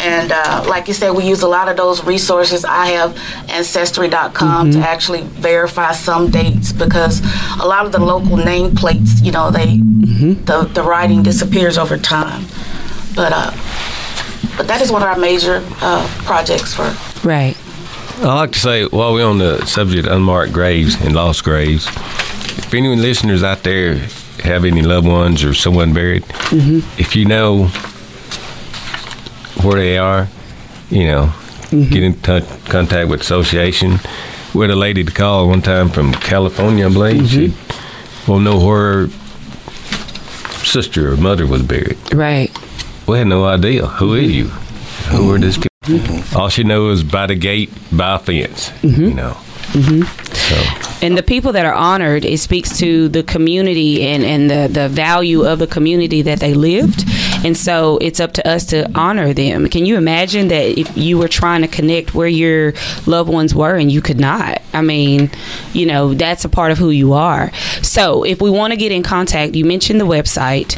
And 0.00 0.32
uh, 0.32 0.64
like 0.68 0.86
you 0.88 0.94
said, 0.94 1.10
we 1.12 1.24
use 1.24 1.42
a 1.42 1.48
lot 1.48 1.68
of 1.68 1.76
those 1.76 2.04
resources. 2.04 2.64
I 2.64 2.86
have 2.98 3.16
Ancestry.com 3.48 4.70
to 4.72 4.78
actually 4.80 5.22
verify 5.22 5.92
some 5.92 6.30
dates 6.30 6.72
because 6.72 7.20
a 7.60 7.66
lot 7.66 7.86
of 7.86 7.92
the 7.92 7.98
local 8.00 8.36
nameplates, 8.36 9.24
you 9.24 9.32
know, 9.32 9.50
they 9.50 9.78
the, 10.00 10.70
the 10.72 10.82
writing 10.82 11.22
disappears 11.22 11.78
over 11.78 11.96
time. 11.96 12.44
But 13.14 13.32
uh, 13.34 13.50
but 14.56 14.68
that 14.68 14.80
is 14.80 14.90
one 14.90 15.02
of 15.02 15.08
our 15.08 15.18
major 15.18 15.62
uh, 15.80 16.06
projects 16.24 16.74
for 16.74 16.94
right 17.26 17.56
I 18.18 18.34
like 18.34 18.52
to 18.52 18.58
say, 18.58 18.84
while 18.86 19.12
we're 19.12 19.26
on 19.26 19.36
the 19.36 19.62
subject 19.66 20.06
of 20.06 20.12
unmarked 20.14 20.50
graves 20.50 20.98
and 21.02 21.14
lost 21.14 21.44
graves, 21.44 21.86
if 21.86 22.72
any 22.72 22.96
listeners 22.96 23.42
out 23.42 23.62
there 23.62 23.96
have 24.42 24.64
any 24.64 24.80
loved 24.80 25.06
ones 25.06 25.44
or 25.44 25.52
someone 25.52 25.92
buried, 25.92 26.24
if 26.98 27.14
you 27.14 27.26
know 27.26 27.66
where 29.62 29.76
they 29.76 29.98
are, 29.98 30.28
you 30.88 31.04
know, 31.04 31.32
get 31.70 32.02
in 32.02 32.18
touch, 32.20 32.44
contact 32.64 33.10
with 33.10 33.20
association. 33.20 33.98
We 34.54 34.62
had 34.62 34.70
a 34.70 34.76
lady 34.76 35.04
to 35.04 35.12
call 35.12 35.48
one 35.48 35.60
time 35.60 35.90
from 35.90 36.14
California, 36.14 36.86
I 36.86 36.92
believe. 36.92 37.28
She 37.28 37.52
will 38.26 38.40
know 38.40 38.58
where 38.58 39.08
her 39.08 39.10
sister 40.66 41.12
or 41.12 41.16
mother 41.16 41.46
was 41.46 41.62
buried. 41.62 41.98
right 42.14 42.50
We 43.06 43.18
had 43.18 43.26
no 43.28 43.44
idea. 43.44 43.86
Who 43.86 44.14
is 44.14 44.32
you? 44.32 44.48
Who 45.10 45.32
are 45.32 45.38
these 45.38 45.56
people? 45.56 45.68
Mm-hmm. 45.84 46.36
All 46.36 46.48
she 46.48 46.64
knows 46.64 46.98
is 46.98 47.04
by 47.04 47.26
the 47.26 47.36
gate, 47.36 47.70
by 47.92 48.16
a 48.16 48.18
fence. 48.18 48.72
You 48.82 48.90
mm-hmm. 48.90 49.16
know. 49.16 49.36
Mm-hmm. 49.72 50.02
So 50.34 50.86
and 51.02 51.18
the 51.18 51.22
people 51.22 51.52
that 51.52 51.66
are 51.66 51.74
honored 51.74 52.24
it 52.24 52.38
speaks 52.38 52.78
to 52.78 53.08
the 53.08 53.22
community 53.22 54.02
and, 54.06 54.24
and 54.24 54.50
the, 54.50 54.68
the 54.72 54.88
value 54.88 55.44
of 55.44 55.58
the 55.58 55.66
community 55.66 56.22
that 56.22 56.40
they 56.40 56.54
lived 56.54 57.04
and 57.44 57.56
so 57.56 57.98
it's 57.98 58.18
up 58.20 58.32
to 58.32 58.46
us 58.48 58.64
to 58.66 58.88
honor 58.94 59.32
them 59.32 59.68
can 59.68 59.84
you 59.86 59.96
imagine 59.96 60.48
that 60.48 60.78
if 60.78 60.96
you 60.96 61.18
were 61.18 61.28
trying 61.28 61.62
to 61.62 61.68
connect 61.68 62.14
where 62.14 62.28
your 62.28 62.72
loved 63.06 63.30
ones 63.30 63.54
were 63.54 63.76
and 63.76 63.90
you 63.92 64.00
could 64.00 64.18
not 64.20 64.60
i 64.72 64.80
mean 64.80 65.30
you 65.72 65.86
know 65.86 66.14
that's 66.14 66.44
a 66.44 66.48
part 66.48 66.72
of 66.72 66.78
who 66.78 66.90
you 66.90 67.12
are 67.12 67.52
so 67.82 68.22
if 68.24 68.40
we 68.40 68.50
want 68.50 68.72
to 68.72 68.76
get 68.76 68.90
in 68.92 69.02
contact 69.02 69.54
you 69.54 69.64
mentioned 69.64 70.00
the 70.00 70.06
website 70.06 70.76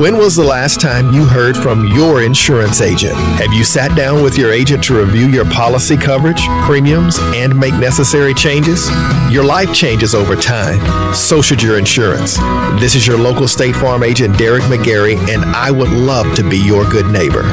When 0.00 0.18
was 0.18 0.34
the 0.34 0.42
last 0.42 0.80
time 0.80 1.12
you 1.12 1.24
heard 1.24 1.56
from 1.56 1.86
your 1.86 2.24
insurance 2.24 2.80
agent? 2.80 3.14
Have 3.14 3.52
you 3.52 3.62
sat 3.62 3.96
down 3.96 4.20
with 4.20 4.36
your 4.36 4.50
agent 4.50 4.82
to 4.84 4.98
review 4.98 5.28
your 5.28 5.44
policy 5.44 5.96
coverage, 5.96 6.42
premiums, 6.64 7.20
and 7.36 7.56
make 7.56 7.72
necessary 7.74 8.34
changes? 8.34 8.90
Your 9.30 9.44
life 9.44 9.72
changes 9.72 10.12
over 10.12 10.34
time. 10.34 11.14
So 11.14 11.40
should 11.40 11.62
your 11.62 11.78
insurance. 11.78 12.36
This 12.80 12.96
is 12.96 13.06
your 13.06 13.16
local 13.16 13.46
State 13.46 13.76
Farm 13.76 14.02
agent, 14.02 14.36
Derek 14.38 14.64
McGarry, 14.64 15.16
and 15.32 15.44
I 15.44 15.70
would 15.70 15.90
love 15.90 16.34
to 16.34 16.50
be 16.50 16.58
your 16.58 16.84
good 16.90 17.06
neighbor. 17.12 17.44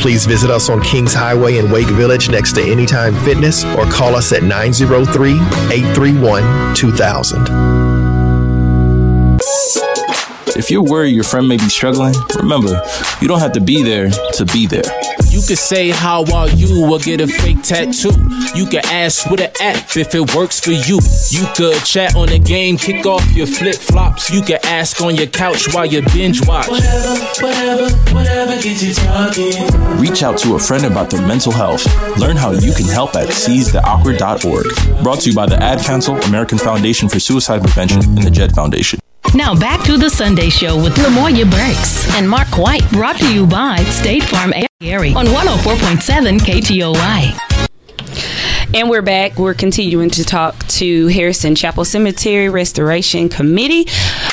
Please 0.00 0.26
visit 0.26 0.50
us 0.50 0.68
on 0.68 0.82
Kings 0.82 1.14
Highway 1.14 1.58
in 1.58 1.70
Wake 1.70 1.86
Village 1.86 2.28
next 2.28 2.54
to 2.54 2.62
Anytime 2.62 3.14
Fitness 3.24 3.64
or 3.64 3.84
call 3.84 4.16
us 4.16 4.32
at 4.32 4.42
903 4.42 5.34
831 5.70 6.74
2000. 6.74 7.83
If 10.56 10.70
you're 10.70 10.84
worried 10.84 11.14
your 11.14 11.24
friend 11.24 11.48
may 11.48 11.56
be 11.56 11.68
struggling, 11.68 12.14
remember, 12.36 12.80
you 13.20 13.26
don't 13.26 13.40
have 13.40 13.52
to 13.52 13.60
be 13.60 13.82
there 13.82 14.08
to 14.10 14.44
be 14.46 14.66
there. 14.66 14.84
You 15.30 15.42
could 15.42 15.58
say 15.58 15.90
how 15.90 16.24
are 16.32 16.48
you 16.48 16.86
or 16.86 16.98
get 17.00 17.20
a 17.20 17.26
fake 17.26 17.62
tattoo. 17.62 18.12
You 18.54 18.66
could 18.66 18.86
ask 18.86 19.28
with 19.28 19.40
an 19.40 19.50
app 19.60 19.96
if 19.96 20.14
it 20.14 20.32
works 20.34 20.60
for 20.60 20.70
you. 20.70 21.00
You 21.30 21.46
could 21.56 21.84
chat 21.84 22.14
on 22.14 22.28
the 22.28 22.38
game, 22.38 22.76
kick 22.76 23.04
off 23.04 23.28
your 23.32 23.48
flip 23.48 23.74
flops. 23.74 24.30
You 24.30 24.42
could 24.42 24.64
ask 24.64 25.00
on 25.00 25.16
your 25.16 25.26
couch 25.26 25.74
while 25.74 25.86
you 25.86 26.02
binge 26.12 26.46
watch. 26.46 26.68
Whatever, 26.68 27.14
whatever, 27.42 27.96
whatever 28.14 28.62
gets 28.62 28.82
you 28.84 28.94
talking. 28.94 29.98
Reach 30.00 30.22
out 30.22 30.38
to 30.38 30.54
a 30.54 30.58
friend 30.58 30.84
about 30.84 31.10
their 31.10 31.26
mental 31.26 31.50
health. 31.50 31.84
Learn 32.16 32.36
how 32.36 32.52
you 32.52 32.72
can 32.72 32.86
help 32.86 33.16
at 33.16 33.26
seizetheawkward.org. 33.28 35.02
Brought 35.02 35.20
to 35.22 35.30
you 35.30 35.34
by 35.34 35.46
the 35.46 35.60
Ad 35.60 35.80
Council, 35.80 36.16
American 36.22 36.58
Foundation 36.58 37.08
for 37.08 37.18
Suicide 37.18 37.60
Prevention, 37.60 37.98
and 38.04 38.22
the 38.22 38.30
JED 38.30 38.54
Foundation. 38.54 39.00
Now 39.34 39.52
back 39.52 39.84
to 39.86 39.96
the 39.96 40.08
Sunday 40.08 40.48
Show 40.48 40.80
with 40.80 40.94
Lamoya 40.94 41.50
Burks 41.50 42.08
and 42.16 42.30
Mark 42.30 42.56
White. 42.56 42.88
Brought 42.92 43.16
to 43.16 43.34
you 43.34 43.44
by 43.48 43.78
State 43.78 44.22
Farm 44.22 44.52
Gary 44.80 45.12
on 45.12 45.26
104.7 45.26 46.38
KTOY. 46.38 47.36
And 48.72 48.88
we're 48.88 49.02
back. 49.02 49.36
We're 49.36 49.54
continuing 49.54 50.10
to 50.10 50.24
talk 50.24 50.64
to 50.68 51.08
Harrison 51.08 51.56
Chapel 51.56 51.84
Cemetery 51.84 52.48
Restoration 52.48 53.28
Committee. 53.28 53.88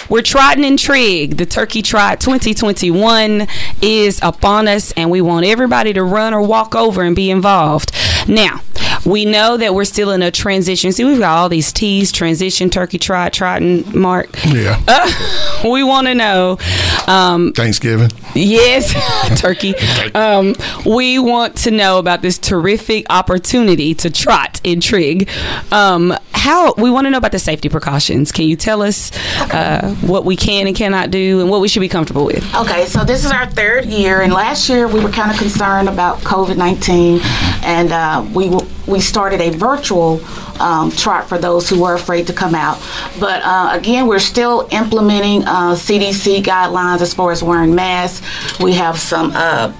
We're 0.07 0.21
trotting 0.21 0.63
in 0.63 0.77
Trig. 0.77 1.37
The 1.37 1.47
Turkey 1.47 1.81
Trot 1.81 2.19
2021 2.19 3.47
is 3.81 4.19
upon 4.21 4.67
us, 4.67 4.91
and 4.91 5.09
we 5.09 5.19
want 5.19 5.47
everybody 5.47 5.93
to 5.93 6.03
run 6.03 6.35
or 6.35 6.43
walk 6.43 6.75
over 6.75 7.01
and 7.01 7.15
be 7.15 7.31
involved. 7.31 7.91
Now, 8.27 8.61
we 9.05 9.25
know 9.25 9.57
that 9.57 9.73
we're 9.73 9.85
still 9.85 10.11
in 10.11 10.21
a 10.21 10.31
transition. 10.31 10.91
See, 10.91 11.03
we've 11.03 11.19
got 11.19 11.37
all 11.37 11.49
these 11.49 11.71
T's 11.71 12.11
transition, 12.11 12.69
Turkey 12.69 12.97
Trot, 12.99 13.33
trotting, 13.33 13.97
Mark. 13.99 14.29
Yeah. 14.45 14.79
We 15.63 15.83
want 15.83 16.07
to 16.07 16.15
know. 16.15 16.57
Um, 17.05 17.53
Thanksgiving. 17.53 18.09
Yes, 18.33 18.93
turkey. 19.39 19.75
Um, 20.15 20.55
we 20.87 21.19
want 21.19 21.55
to 21.57 21.71
know 21.71 21.99
about 21.99 22.23
this 22.23 22.39
terrific 22.39 23.05
opportunity 23.11 23.93
to 23.93 24.09
trot 24.09 24.59
in 24.63 24.81
Trig. 24.81 25.29
Um, 25.71 26.17
how 26.33 26.73
we 26.79 26.89
want 26.89 27.05
to 27.05 27.11
know 27.11 27.19
about 27.19 27.31
the 27.31 27.37
safety 27.37 27.69
precautions. 27.69 28.31
Can 28.31 28.45
you 28.45 28.55
tell 28.55 28.81
us 28.81 29.11
uh, 29.53 29.95
what 30.01 30.25
we 30.25 30.35
can 30.35 30.65
and 30.65 30.75
cannot 30.75 31.11
do, 31.11 31.41
and 31.41 31.49
what 31.51 31.61
we 31.61 31.67
should 31.67 31.81
be 31.81 31.89
comfortable 31.89 32.25
with? 32.25 32.43
Okay, 32.55 32.87
so 32.87 33.03
this 33.03 33.23
is 33.23 33.31
our 33.31 33.45
third 33.45 33.85
year, 33.85 34.21
and 34.21 34.33
last 34.33 34.67
year 34.67 34.87
we 34.87 34.99
were 34.99 35.11
kind 35.11 35.29
of 35.29 35.37
concerned 35.37 35.89
about 35.89 36.17
COVID 36.21 36.57
nineteen, 36.57 37.19
and 37.63 37.91
uh, 37.91 38.25
we 38.33 38.49
w- 38.49 38.67
we 38.91 38.99
started 38.99 39.41
a 39.41 39.49
virtual 39.49 40.23
um, 40.59 40.91
trot 40.91 41.27
for 41.27 41.37
those 41.37 41.69
who 41.69 41.81
were 41.81 41.95
afraid 41.95 42.27
to 42.27 42.33
come 42.33 42.53
out. 42.53 42.79
But 43.19 43.41
uh, 43.43 43.69
again, 43.71 44.07
we're 44.07 44.19
still 44.19 44.67
implementing 44.71 45.43
uh, 45.43 45.73
CDC 45.75 46.43
guidelines 46.43 47.01
as 47.01 47.13
far 47.13 47.31
as 47.31 47.41
wearing 47.41 47.73
masks. 47.73 48.59
We 48.59 48.73
have 48.73 48.99
some 48.99 49.31
uh, 49.33 49.73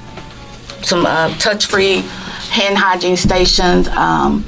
some 0.82 1.06
uh, 1.06 1.38
touch-free 1.38 1.98
hand 2.52 2.78
hygiene 2.78 3.16
stations. 3.16 3.88
Um, 3.90 4.44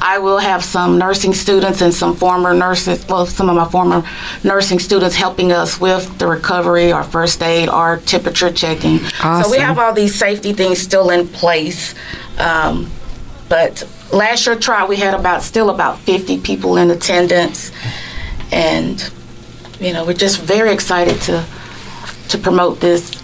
I 0.00 0.18
will 0.18 0.38
have 0.38 0.64
some 0.64 0.98
nursing 0.98 1.34
students 1.34 1.80
and 1.82 1.92
some 1.94 2.16
former 2.16 2.52
nurses, 2.52 3.06
well, 3.06 3.26
some 3.26 3.48
of 3.48 3.56
my 3.56 3.66
former 3.68 4.02
nursing 4.42 4.78
students 4.78 5.14
helping 5.14 5.52
us 5.52 5.80
with 5.80 6.18
the 6.18 6.26
recovery, 6.26 6.90
our 6.90 7.04
first 7.04 7.42
aid, 7.42 7.68
our 7.68 7.98
temperature 7.98 8.50
checking. 8.50 8.98
So 8.98 9.50
we 9.50 9.58
have 9.58 9.78
all 9.78 9.92
these 9.92 10.14
safety 10.14 10.52
things 10.52 10.78
still 10.78 11.10
in 11.10 11.28
place. 11.28 11.94
Um, 12.38 12.90
but 13.48 13.86
last 14.12 14.46
year 14.46 14.56
trial, 14.56 14.88
we 14.88 14.96
had 14.96 15.14
about 15.14 15.42
still 15.42 15.70
about 15.70 15.98
50 16.00 16.40
people 16.40 16.76
in 16.76 16.90
attendance, 16.90 17.72
and 18.52 19.10
you 19.80 19.92
know 19.92 20.04
we're 20.04 20.14
just 20.14 20.40
very 20.40 20.72
excited 20.72 21.20
to 21.22 21.44
to 22.28 22.38
promote 22.38 22.80
this 22.80 23.23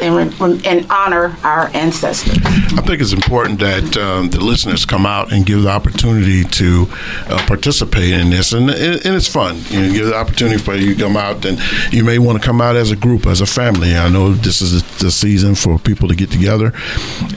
and, 0.00 0.40
re- 0.40 0.60
and 0.64 0.86
honor 0.90 1.36
our 1.44 1.68
ancestors. 1.74 2.38
I 2.44 2.82
think 2.82 3.00
it's 3.00 3.12
important 3.12 3.60
that 3.60 3.96
um, 3.96 4.30
the 4.30 4.40
listeners 4.40 4.84
come 4.84 5.06
out 5.06 5.32
and 5.32 5.44
give 5.44 5.62
the 5.62 5.70
opportunity 5.70 6.44
to 6.44 6.86
uh, 7.28 7.44
participate 7.46 8.12
in 8.12 8.30
this, 8.30 8.52
and, 8.52 8.70
and 8.70 9.14
it's 9.14 9.26
fun. 9.26 9.60
You 9.68 9.80
know, 9.80 9.92
give 9.92 10.06
the 10.06 10.16
opportunity 10.16 10.58
for 10.58 10.74
you 10.74 10.94
to 10.94 11.00
come 11.00 11.16
out, 11.16 11.44
and 11.44 11.58
you 11.92 12.04
may 12.04 12.18
want 12.18 12.40
to 12.40 12.44
come 12.44 12.60
out 12.60 12.76
as 12.76 12.90
a 12.90 12.96
group, 12.96 13.26
as 13.26 13.40
a 13.40 13.46
family. 13.46 13.96
I 13.96 14.08
know 14.08 14.32
this 14.32 14.62
is 14.62 14.82
the 14.98 15.10
season 15.10 15.54
for 15.54 15.78
people 15.78 16.08
to 16.08 16.14
get 16.14 16.30
together, 16.30 16.72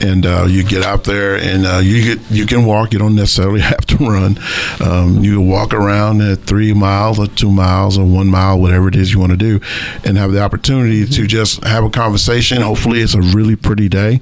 and 0.00 0.24
uh, 0.24 0.46
you 0.48 0.64
get 0.64 0.82
out 0.82 1.04
there, 1.04 1.36
and 1.36 1.66
uh, 1.66 1.78
you 1.78 2.14
get 2.14 2.30
you 2.30 2.46
can 2.46 2.64
walk. 2.64 2.92
You 2.92 2.98
don't 2.98 3.14
necessarily 3.14 3.60
have 3.72 3.86
to 3.86 3.96
run. 3.96 4.38
Um, 4.80 5.22
you 5.24 5.40
walk 5.40 5.74
around 5.74 6.20
at 6.20 6.40
three 6.40 6.72
miles 6.72 7.18
or 7.18 7.26
two 7.26 7.50
miles 7.50 7.98
or 7.98 8.04
one 8.04 8.28
mile, 8.28 8.58
whatever 8.60 8.88
it 8.88 8.96
is 8.96 9.12
you 9.12 9.18
want 9.18 9.32
to 9.32 9.36
do, 9.36 9.60
and 10.04 10.16
have 10.16 10.32
the 10.32 10.40
opportunity 10.40 11.06
to 11.06 11.26
just 11.26 11.62
have 11.64 11.84
a 11.84 11.90
conversation. 11.90 12.53
And 12.54 12.62
hopefully, 12.62 13.00
it's 13.00 13.14
a 13.14 13.20
really 13.20 13.56
pretty 13.56 13.88
day, 13.88 14.20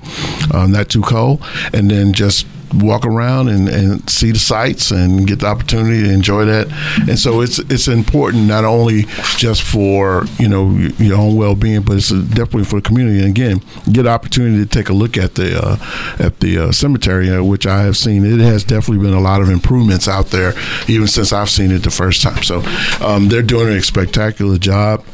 uh, 0.53 0.67
not 0.67 0.89
too 0.89 1.03
cold, 1.03 1.45
and 1.75 1.91
then 1.91 2.12
just 2.15 2.47
walk 2.75 3.05
around 3.05 3.49
and, 3.49 3.69
and 3.69 4.09
see 4.09 4.31
the 4.31 4.39
sights 4.39 4.91
and 4.91 5.27
get 5.27 5.41
the 5.41 5.47
opportunity 5.47 6.03
to 6.03 6.11
enjoy 6.12 6.45
that. 6.45 6.69
And 7.09 7.19
so 7.19 7.41
it's 7.41 7.59
it's 7.59 7.89
important 7.89 8.47
not 8.47 8.65
only 8.65 9.03
just 9.37 9.62
for 9.62 10.25
you 10.39 10.49
know 10.49 10.71
your 10.99 11.19
own 11.19 11.37
well 11.37 11.55
being, 11.55 11.83
but 11.83 11.97
it's 11.97 12.11
definitely 12.11 12.65
for 12.65 12.77
the 12.77 12.83
community. 12.83 13.19
And 13.19 13.29
again, 13.29 13.61
get 13.93 14.07
opportunity 14.07 14.65
to 14.65 14.69
take 14.69 14.89
a 14.89 14.95
look 14.95 15.17
at 15.17 15.35
the 15.35 15.61
uh, 15.62 15.77
at 16.19 16.41
the 16.41 16.59
uh, 16.59 16.73
cemetery, 16.73 17.31
uh, 17.31 17.43
which 17.43 17.67
I 17.67 17.83
have 17.83 17.97
seen. 17.97 18.25
It 18.25 18.41
has 18.41 18.65
definitely 18.65 19.05
been 19.05 19.15
a 19.17 19.21
lot 19.21 19.43
of 19.43 19.49
improvements 19.49 20.09
out 20.09 20.27
there, 20.27 20.55
even 20.89 21.07
since 21.07 21.33
I've 21.33 21.51
seen 21.51 21.71
it 21.71 21.83
the 21.83 21.91
first 21.91 22.23
time. 22.23 22.43
So 22.43 22.62
um, 23.01 23.29
they're 23.29 23.43
doing 23.43 23.69
a 23.69 23.83
spectacular 23.83 24.59
job 24.59 25.05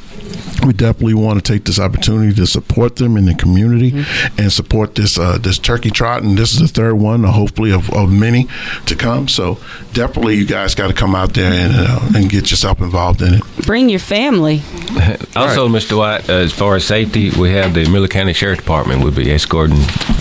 we 0.66 0.72
definitely 0.72 1.14
want 1.14 1.44
to 1.44 1.52
take 1.52 1.64
this 1.64 1.78
opportunity 1.78 2.34
to 2.34 2.46
support 2.46 2.96
them 2.96 3.16
in 3.16 3.24
the 3.26 3.34
community 3.34 4.04
and 4.36 4.52
support 4.52 4.94
this 4.94 5.18
uh, 5.18 5.38
this 5.38 5.58
turkey 5.58 5.90
trot. 5.90 6.22
And 6.22 6.36
this 6.36 6.52
is 6.52 6.60
the 6.60 6.68
third 6.68 6.94
one, 6.94 7.24
uh, 7.24 7.32
hopefully 7.32 7.72
of, 7.72 7.90
of 7.92 8.10
many 8.12 8.46
to 8.86 8.94
come. 8.94 9.28
So 9.28 9.58
definitely, 9.92 10.36
you 10.36 10.46
guys 10.46 10.74
got 10.74 10.88
to 10.88 10.94
come 10.94 11.14
out 11.14 11.34
there 11.34 11.52
and 11.52 11.72
uh, 11.76 12.00
and 12.18 12.28
get 12.30 12.50
yourself 12.50 12.80
involved 12.80 13.22
in 13.22 13.34
it. 13.34 13.42
Bring 13.64 13.88
your 13.88 14.00
family. 14.00 14.62
Also, 15.36 15.68
Mr. 15.68 15.96
White, 15.96 16.28
uh, 16.28 16.32
as 16.32 16.52
far 16.52 16.74
as 16.74 16.84
safety, 16.84 17.30
we 17.30 17.50
have 17.52 17.72
the 17.72 17.88
Miller 17.88 18.08
County 18.08 18.32
Sheriff 18.32 18.58
Department 18.58 19.04
will 19.04 19.12
be 19.12 19.30
escorting 19.30 19.76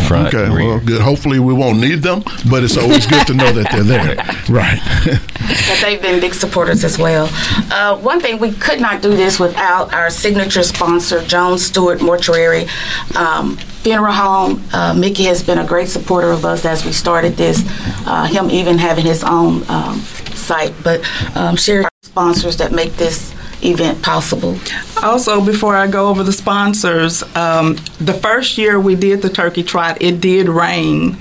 front 0.07 0.27
Okay, 0.27 0.43
and 0.45 0.53
rear. 0.53 0.67
well, 0.67 0.79
good. 0.79 1.01
Hopefully, 1.01 1.39
we 1.39 1.53
won't 1.53 1.79
need 1.79 2.03
them, 2.03 2.21
but 2.51 2.63
it's 2.63 2.77
always 2.77 3.07
good 3.07 3.25
to 3.25 3.33
know 3.33 3.51
that 3.51 3.71
they're 3.71 3.83
there. 3.83 4.15
Right. 4.47 4.79
that 5.03 5.79
they've 5.81 6.01
been 6.01 6.21
big 6.21 6.33
supporters 6.33 6.83
as 6.85 6.97
well. 6.97 7.27
Uh, 7.71 7.97
one 7.97 8.21
thing 8.21 8.39
we 8.39 8.51
could 8.53 8.79
not 8.79 9.01
do 9.01 9.09
this 9.15 9.39
without 9.39 9.91
our 9.97 10.09
signature 10.09 10.63
sponsor, 10.63 11.23
Jones 11.25 11.65
Stewart 11.65 12.01
Mortuary 12.01 12.67
um, 13.15 13.57
Funeral 13.57 14.13
Home. 14.13 14.63
Uh, 14.71 14.93
Mickey 14.93 15.23
has 15.23 15.41
been 15.43 15.57
a 15.57 15.65
great 15.65 15.87
supporter 15.87 16.31
of 16.31 16.45
us 16.45 16.65
as 16.65 16.85
we 16.85 16.91
started 16.91 17.33
this. 17.33 17.63
Uh, 18.05 18.25
him 18.25 18.51
even 18.51 18.77
having 18.77 19.05
his 19.05 19.23
own 19.23 19.67
um, 19.69 19.99
site, 20.35 20.73
but 20.83 21.01
um, 21.35 21.55
share 21.55 21.89
sponsors 22.03 22.57
that 22.57 22.71
make 22.71 22.93
this 22.95 23.33
event 23.63 24.01
possible. 24.03 24.55
Also, 25.01 25.43
before 25.43 25.75
I 25.75 25.87
go 25.87 26.09
over 26.09 26.21
the 26.23 26.31
sponsors, 26.31 27.23
um, 27.35 27.75
the 27.99 28.13
first 28.13 28.57
year 28.57 28.79
we 28.79 28.95
did 28.95 29.23
the 29.23 29.29
turkey 29.29 29.63
trot, 29.63 29.97
it 29.99 30.21
did 30.21 30.47
rain. 30.47 31.17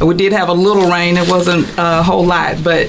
We 0.00 0.14
did 0.14 0.32
have 0.32 0.48
a 0.48 0.54
little 0.54 0.88
rain. 0.88 1.16
It 1.16 1.28
wasn't 1.28 1.66
a 1.76 2.02
whole 2.02 2.24
lot, 2.24 2.62
but 2.62 2.86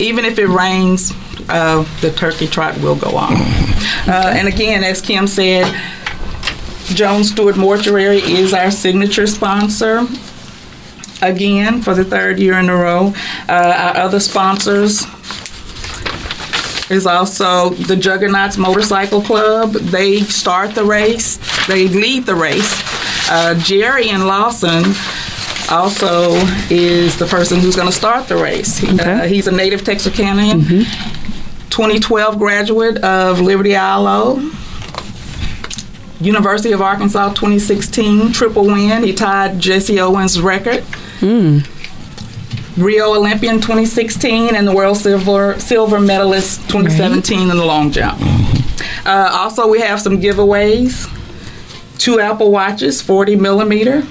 even 0.00 0.24
if 0.24 0.38
it 0.38 0.46
rains, 0.46 1.12
uh, 1.48 1.84
the 2.00 2.10
turkey 2.12 2.46
trot 2.46 2.76
will 2.78 2.96
go 2.96 3.16
on. 3.16 3.32
Uh, 4.06 4.32
and 4.36 4.48
again, 4.48 4.82
as 4.84 5.00
Kim 5.00 5.26
said, 5.26 5.64
Jones 6.94 7.30
Stewart 7.30 7.56
Mortuary 7.56 8.18
is 8.18 8.52
our 8.52 8.70
signature 8.70 9.26
sponsor. 9.26 10.06
Again, 11.22 11.80
for 11.80 11.94
the 11.94 12.04
third 12.04 12.38
year 12.38 12.58
in 12.58 12.68
a 12.68 12.74
row. 12.76 13.14
Uh, 13.48 13.52
our 13.52 13.96
other 13.96 14.20
sponsors 14.20 15.02
is 16.90 17.06
also 17.06 17.70
the 17.70 17.96
Juggernauts 17.96 18.58
Motorcycle 18.58 19.22
Club. 19.22 19.72
They 19.72 20.20
start 20.20 20.74
the 20.74 20.84
race, 20.84 21.38
they 21.66 21.88
lead 21.88 22.26
the 22.26 22.34
race. 22.34 22.72
Uh, 23.30 23.54
Jarrion 23.56 24.26
Lawson 24.26 24.84
also 25.74 26.32
is 26.68 27.16
the 27.16 27.24
person 27.24 27.58
who's 27.58 27.74
going 27.74 27.88
to 27.88 27.94
start 27.96 28.28
the 28.28 28.36
race. 28.36 28.76
He- 28.76 29.00
uh, 29.00 29.22
he's 29.26 29.46
a 29.46 29.52
native 29.52 29.80
Texarkanian, 29.82 30.60
2012 31.70 32.38
graduate 32.38 32.98
of 32.98 33.40
Liberty-Eylau. 33.40 34.60
University 36.20 36.72
of 36.72 36.80
Arkansas 36.80 37.30
2016 37.34 38.32
triple 38.32 38.66
win. 38.66 39.02
He 39.02 39.12
tied 39.12 39.58
Jesse 39.60 40.00
Owens' 40.00 40.40
record. 40.40 40.84
Rio 42.76 43.14
Olympian 43.14 43.56
2016 43.56 44.54
and 44.56 44.66
the 44.66 44.74
world 44.74 44.96
silver 44.96 45.58
silver 45.60 46.00
medalist 46.00 46.60
2017 46.70 47.40
in 47.42 47.48
the 47.56 47.64
long 47.64 47.90
jump. 47.92 48.20
Uh, 49.06 49.28
also, 49.32 49.68
we 49.68 49.80
have 49.80 50.00
some 50.00 50.20
giveaways: 50.20 51.08
two 51.98 52.20
Apple 52.20 52.50
Watches, 52.50 53.00
40 53.02 53.36
millimeter, 53.36 54.02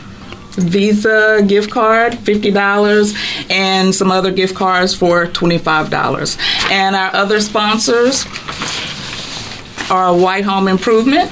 Visa 0.56 1.44
gift 1.48 1.72
card, 1.72 2.18
fifty 2.20 2.52
dollars, 2.52 3.16
and 3.50 3.94
some 3.94 4.12
other 4.12 4.32
gift 4.32 4.56
cards 4.56 4.94
for 4.94 5.28
twenty-five 5.28 5.89
dollars. 5.89 6.38
And 6.70 6.96
our 6.96 7.13
other 7.16 7.39
sponsors 7.39 8.26
are 9.89 10.16
White 10.16 10.46
Home 10.46 10.68
Improvement, 10.68 11.32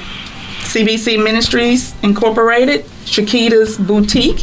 CBC 0.63 1.23
Ministries 1.23 1.93
Incorporated, 2.03 2.85
Shakita's 3.05 3.77
Boutique, 3.77 4.39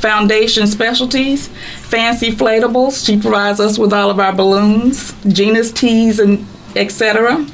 Foundation 0.00 0.66
Specialties, 0.66 1.48
Fancy 1.82 2.30
Inflatables. 2.30 3.04
She 3.04 3.20
provides 3.20 3.60
us 3.60 3.78
with 3.78 3.92
all 3.92 4.10
of 4.10 4.18
our 4.18 4.34
balloons, 4.34 5.14
Gina's 5.26 5.70
Teas, 5.70 6.18
and 6.18 6.46
etc. 6.74 7.46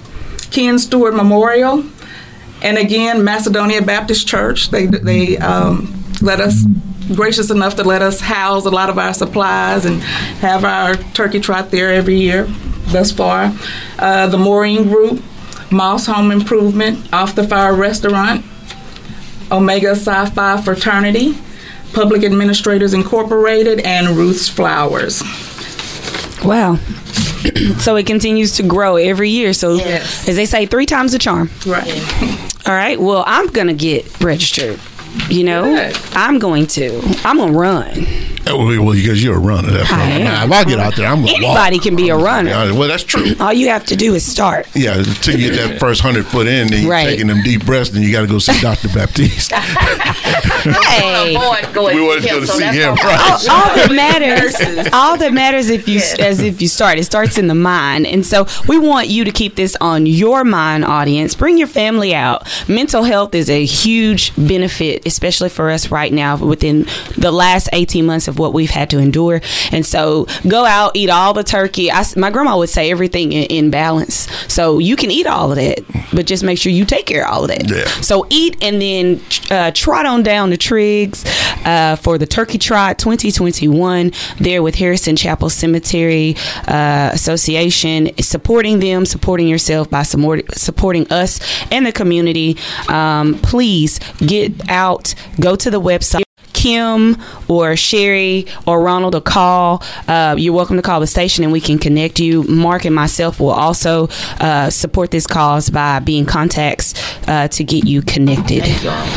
Ken 0.51 0.79
Stewart 0.79 1.15
Memorial, 1.15 1.85
and 2.63 2.79
again 2.79 3.25
Macedonia 3.25 3.83
Baptist 3.83 4.27
Church. 4.27 4.71
They 4.71 4.87
they 4.87 5.37
um, 5.39 6.02
let 6.23 6.41
us 6.41 6.65
gracious 7.15 7.51
enough 7.51 7.77
to 7.77 7.83
let 7.85 8.01
us 8.01 8.21
house 8.21 8.65
a 8.65 8.71
lot 8.71 8.89
of 8.89 8.99
our 8.99 9.13
supplies 9.13 9.85
and 9.85 10.01
have 10.41 10.65
our 10.65 10.95
turkey 10.95 11.41
trot 11.41 11.71
there 11.71 11.93
every 11.93 12.17
year 12.17 12.47
thus 12.87 13.11
far. 13.11 13.53
Uh, 13.99 14.27
the 14.29 14.39
Maureen 14.39 14.85
Group, 14.85 15.23
Moss 15.71 16.07
Home 16.07 16.31
Improvement, 16.31 17.13
Off 17.13 17.35
the 17.35 17.47
Fire 17.47 17.75
Restaurant, 17.75 18.45
Omega 19.51 19.95
Psi 19.97 20.27
Phi 20.31 20.61
Fraternity, 20.63 21.35
Public 21.93 22.23
Administrators 22.25 22.95
Incorporated, 22.95 23.81
and 23.81 24.17
Ruth's 24.17 24.49
Flowers. 24.49 25.23
Wow. 26.45 26.77
so 27.79 27.97
it 27.97 28.07
continues 28.07 28.53
to 28.57 28.63
grow 28.63 28.97
every 28.97 29.31
year. 29.31 29.53
So, 29.53 29.75
Yes. 29.75 30.29
as 30.29 30.37
they 30.37 30.47
say, 30.47 30.67
three 30.67 30.87
times 30.87 31.13
the 31.13 31.19
charm. 31.19 31.51
Right. 31.67 31.89
All 32.67 32.75
right. 32.75 32.99
Well, 33.01 33.25
I'm 33.27 33.49
going 33.49 33.67
to 33.67 33.75
get 33.75 34.21
registered. 34.21 34.79
You 35.29 35.45
know, 35.45 35.63
Good. 35.65 35.97
I'm 36.13 36.39
going 36.39 36.67
to. 36.69 37.01
I'm 37.25 37.37
going 37.39 37.53
to 37.53 37.59
run. 37.59 38.07
Well, 38.47 38.59
well, 38.85 38.93
because 38.95 39.23
you're 39.23 39.37
a 39.37 39.41
runner. 39.41 39.71
That's 39.71 39.91
I 39.91 39.97
right. 39.99 40.09
am. 40.13 40.25
Now, 40.25 40.45
if 40.45 40.51
I 40.53 40.65
get 40.65 40.79
out 40.79 40.97
there, 40.97 41.07
I'm 41.07 41.23
going 41.23 41.29
to 41.41 41.47
walk. 41.47 41.57
Anybody 41.59 41.79
can 41.79 41.97
be 41.97 42.09
a 42.11 42.17
runner. 42.17 42.51
Yeah, 42.51 42.73
well, 42.73 42.89
that's 42.89 43.03
true. 43.05 43.33
All 43.41 43.53
you 43.53 43.69
have 43.69 43.85
to 43.87 43.97
do 43.97 44.15
is 44.15 44.25
start. 44.25 44.67
Yeah, 44.75 44.99
until 44.99 45.39
you 45.39 45.51
get 45.53 45.69
that 45.69 45.79
first 45.81 46.01
hundred 46.01 46.27
foot 46.27 46.47
in, 46.47 46.69
then 46.69 46.83
you're 46.83 46.91
Right. 46.91 47.07
taking 47.07 47.29
them 47.29 47.43
deep 47.43 47.65
breaths, 47.65 47.91
then 47.91 48.03
you 48.03 48.13
got 48.13 48.23
to 48.23 48.27
go 48.27 48.39
see 48.39 48.59
Dr. 48.61 48.89
Baptiste. 48.95 49.53
Hey. 49.53 51.35
going 51.73 51.97
We 51.97 52.03
wanted 52.07 52.23
to 52.23 52.29
go 52.29 52.41
to 52.41 52.47
see 52.47 52.65
him, 52.65 52.95
right? 52.95 53.21
all, 53.21 53.51
all 53.51 53.75
that 53.75 53.91
matters 53.93 54.89
all 54.93 55.17
that 55.17 55.33
matters 55.33 55.71
if 55.71 55.89
you 55.89 56.01
as 56.21 56.41
if 56.41 56.61
you 56.63 56.69
start 56.69 56.99
it 56.99 57.05
starts 57.05 57.37
in 57.39 57.49
the 57.49 57.55
mind 57.55 58.07
and 58.07 58.25
so 58.25 58.47
we 58.69 58.79
want 58.79 59.09
you 59.09 59.25
to 59.25 59.31
keep 59.33 59.57
this 59.57 59.77
on 59.81 60.07
your 60.07 60.45
mind 60.45 60.85
audience 60.85 61.35
bring 61.35 61.59
your 61.59 61.67
family 61.67 62.15
out 62.15 62.47
mental 62.69 63.03
health 63.03 63.35
is 63.35 63.51
a 63.51 63.65
huge 63.65 64.33
benefit 64.37 65.05
especially 65.07 65.49
for 65.49 65.71
us 65.71 65.91
right 65.91 66.13
now 66.13 66.37
within 66.37 66.87
the 67.17 67.33
last 67.33 67.69
18 67.73 68.07
months 68.07 68.29
of 68.33 68.39
what 68.39 68.53
we've 68.53 68.71
had 68.71 68.91
to 68.91 68.99
endure. 68.99 69.41
And 69.71 69.85
so 69.87 70.27
go 70.49 70.65
out, 70.65 70.93
eat 70.95 71.11
all 71.11 71.35
the 71.35 71.45
turkey. 71.45 71.93
I 71.93 72.05
my 72.17 72.31
grandma 72.31 72.59
would 72.59 72.71
say 72.71 72.91
everything 72.91 73.33
in, 73.33 73.45
in 73.45 73.71
balance. 73.71 74.29
So 74.53 74.79
you 74.79 74.97
can 74.97 75.11
eat 75.11 75.27
all 75.27 75.51
of 75.53 75.57
that, 75.57 75.81
but 76.13 76.27
just 76.27 76.43
make 76.43 76.59
sure 76.59 76.73
you 76.73 76.85
take 76.85 77.07
care 77.07 77.27
of 77.27 77.33
all 77.33 77.43
of 77.45 77.49
that. 77.49 77.71
Yeah. 77.71 77.85
So 78.01 78.27
eat 78.31 78.57
and 78.63 78.81
then 78.81 79.21
uh, 79.51 79.71
trot 79.73 80.07
on 80.07 80.23
down 80.23 80.51
to 80.51 80.57
Triggs 80.57 81.25
uh, 81.65 81.97
for 81.97 82.19
the 82.19 82.27
Turkey 82.27 82.59
Trot 82.59 82.99
2021 82.99 84.13
there 84.39 84.63
with 84.63 84.75
Harrison 84.75 85.15
Chapel 85.15 85.51
Cemetery 85.51 86.35
uh, 86.67 87.11
Association, 87.13 88.11
supporting 88.19 88.81
them, 88.81 89.05
supporting 89.05 89.47
yourself 89.47 89.91
by 89.91 90.03
support, 90.03 90.51
supporting 90.57 91.11
us 91.13 91.41
and 91.71 91.87
the 91.87 91.93
community. 91.93 92.57
Um, 92.89 93.39
please 93.41 94.01
get 94.19 94.69
out, 94.69 95.15
go 95.39 95.55
to 95.57 95.71
the 95.71 95.81
website. 95.81 96.23
Kim 96.63 97.17
or 97.49 97.75
Sherry 97.75 98.47
or 98.69 98.81
Ronald 98.81 99.17
a 99.17 99.21
call. 99.21 99.83
Uh, 100.07 100.37
you're 100.39 100.55
welcome 100.55 100.77
to 100.77 100.83
call 100.83 101.01
the 101.01 101.09
station 101.09 101.43
and 101.43 101.53
we 101.53 101.61
can 101.61 101.77
connect 101.77 102.21
you. 102.21 102.45
Mark 102.45 102.85
and 102.85 102.95
myself 102.95 103.41
will 103.41 103.51
also 103.51 104.09
uh, 104.39 104.71
support 104.71 105.11
this 105.11 105.27
cause 105.27 105.71
by 105.71 105.99
being 105.99 106.25
contacts 106.25 106.95
uh, 107.29 107.49
to 107.49 107.65
get 107.65 107.85
you 107.87 108.03
connected. 108.03 108.63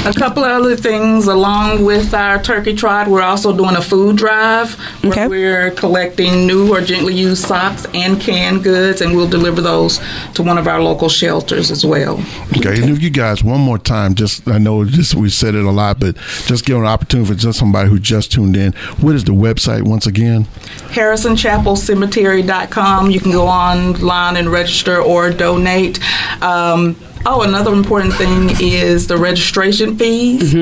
A 0.06 0.14
couple 0.16 0.44
of 0.44 0.52
other 0.62 0.76
things 0.76 1.28
along 1.28 1.84
with 1.86 2.14
our 2.14 2.42
turkey 2.42 2.74
trot, 2.76 3.08
we're 3.08 3.22
also 3.22 3.56
doing 3.56 3.76
a 3.76 3.82
food 3.82 4.18
drive 4.18 4.74
where 5.04 5.12
Okay. 5.12 5.28
we're 5.28 5.72
collecting 5.72 6.46
new 6.48 6.74
or 6.74 6.82
gently 6.82 7.14
used 7.14 7.46
socks 7.46 7.86
and 7.94 8.20
canned 8.22 8.64
goods, 8.64 9.02
and 9.02 9.16
we'll 9.16 9.28
deliver 9.30 9.62
those 9.62 10.00
to 10.34 10.44
one 10.44 10.58
of 10.58 10.68
our 10.68 10.82
local 10.82 11.10
shelters 11.10 11.70
as 11.72 11.86
well. 11.86 12.20
Okay, 12.58 12.82
and 12.82 12.90
if 12.92 13.02
you 13.02 13.10
guys 13.10 13.44
one 13.44 13.60
more 13.62 13.78
time, 13.78 14.14
just 14.16 14.48
I 14.48 14.58
know 14.58 14.84
just 14.86 15.16
we 15.16 15.30
said 15.30 15.56
it 15.56 15.64
a 15.66 15.72
lot, 15.72 16.00
but 16.00 16.16
just 16.46 16.66
give 16.66 16.78
an 16.78 16.86
opportunity 16.86 17.34
for 17.34 17.40
just 17.40 17.60
somebody 17.60 17.90
who 17.90 18.00
just 18.00 18.32
tuned 18.32 18.56
in. 18.56 18.74
What 19.02 19.16
is 19.16 19.24
the 19.24 19.32
website 19.34 19.82
once 19.84 20.06
again? 20.06 20.46
HarrisonChapelCemetery.com. 20.90 23.10
You 23.12 23.20
can 23.20 23.32
go 23.32 23.48
online 23.48 24.38
and 24.38 24.50
register 24.52 25.02
or 25.02 25.32
donate. 25.32 26.00
Um, 26.44 26.96
oh, 27.26 27.42
another 27.42 27.74
important 27.74 28.14
thing 28.14 28.50
is 28.62 29.08
the 29.08 29.18
registration 29.18 29.98
fees. 29.98 30.54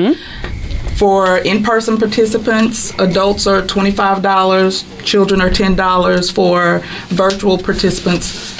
For 0.96 1.38
in 1.38 1.62
person 1.64 1.98
participants, 1.98 2.92
adults 3.00 3.46
are 3.48 3.62
$25, 3.62 5.04
children 5.04 5.40
are 5.40 5.50
$10. 5.50 6.32
For 6.32 6.78
virtual 7.08 7.58
participants, 7.58 8.54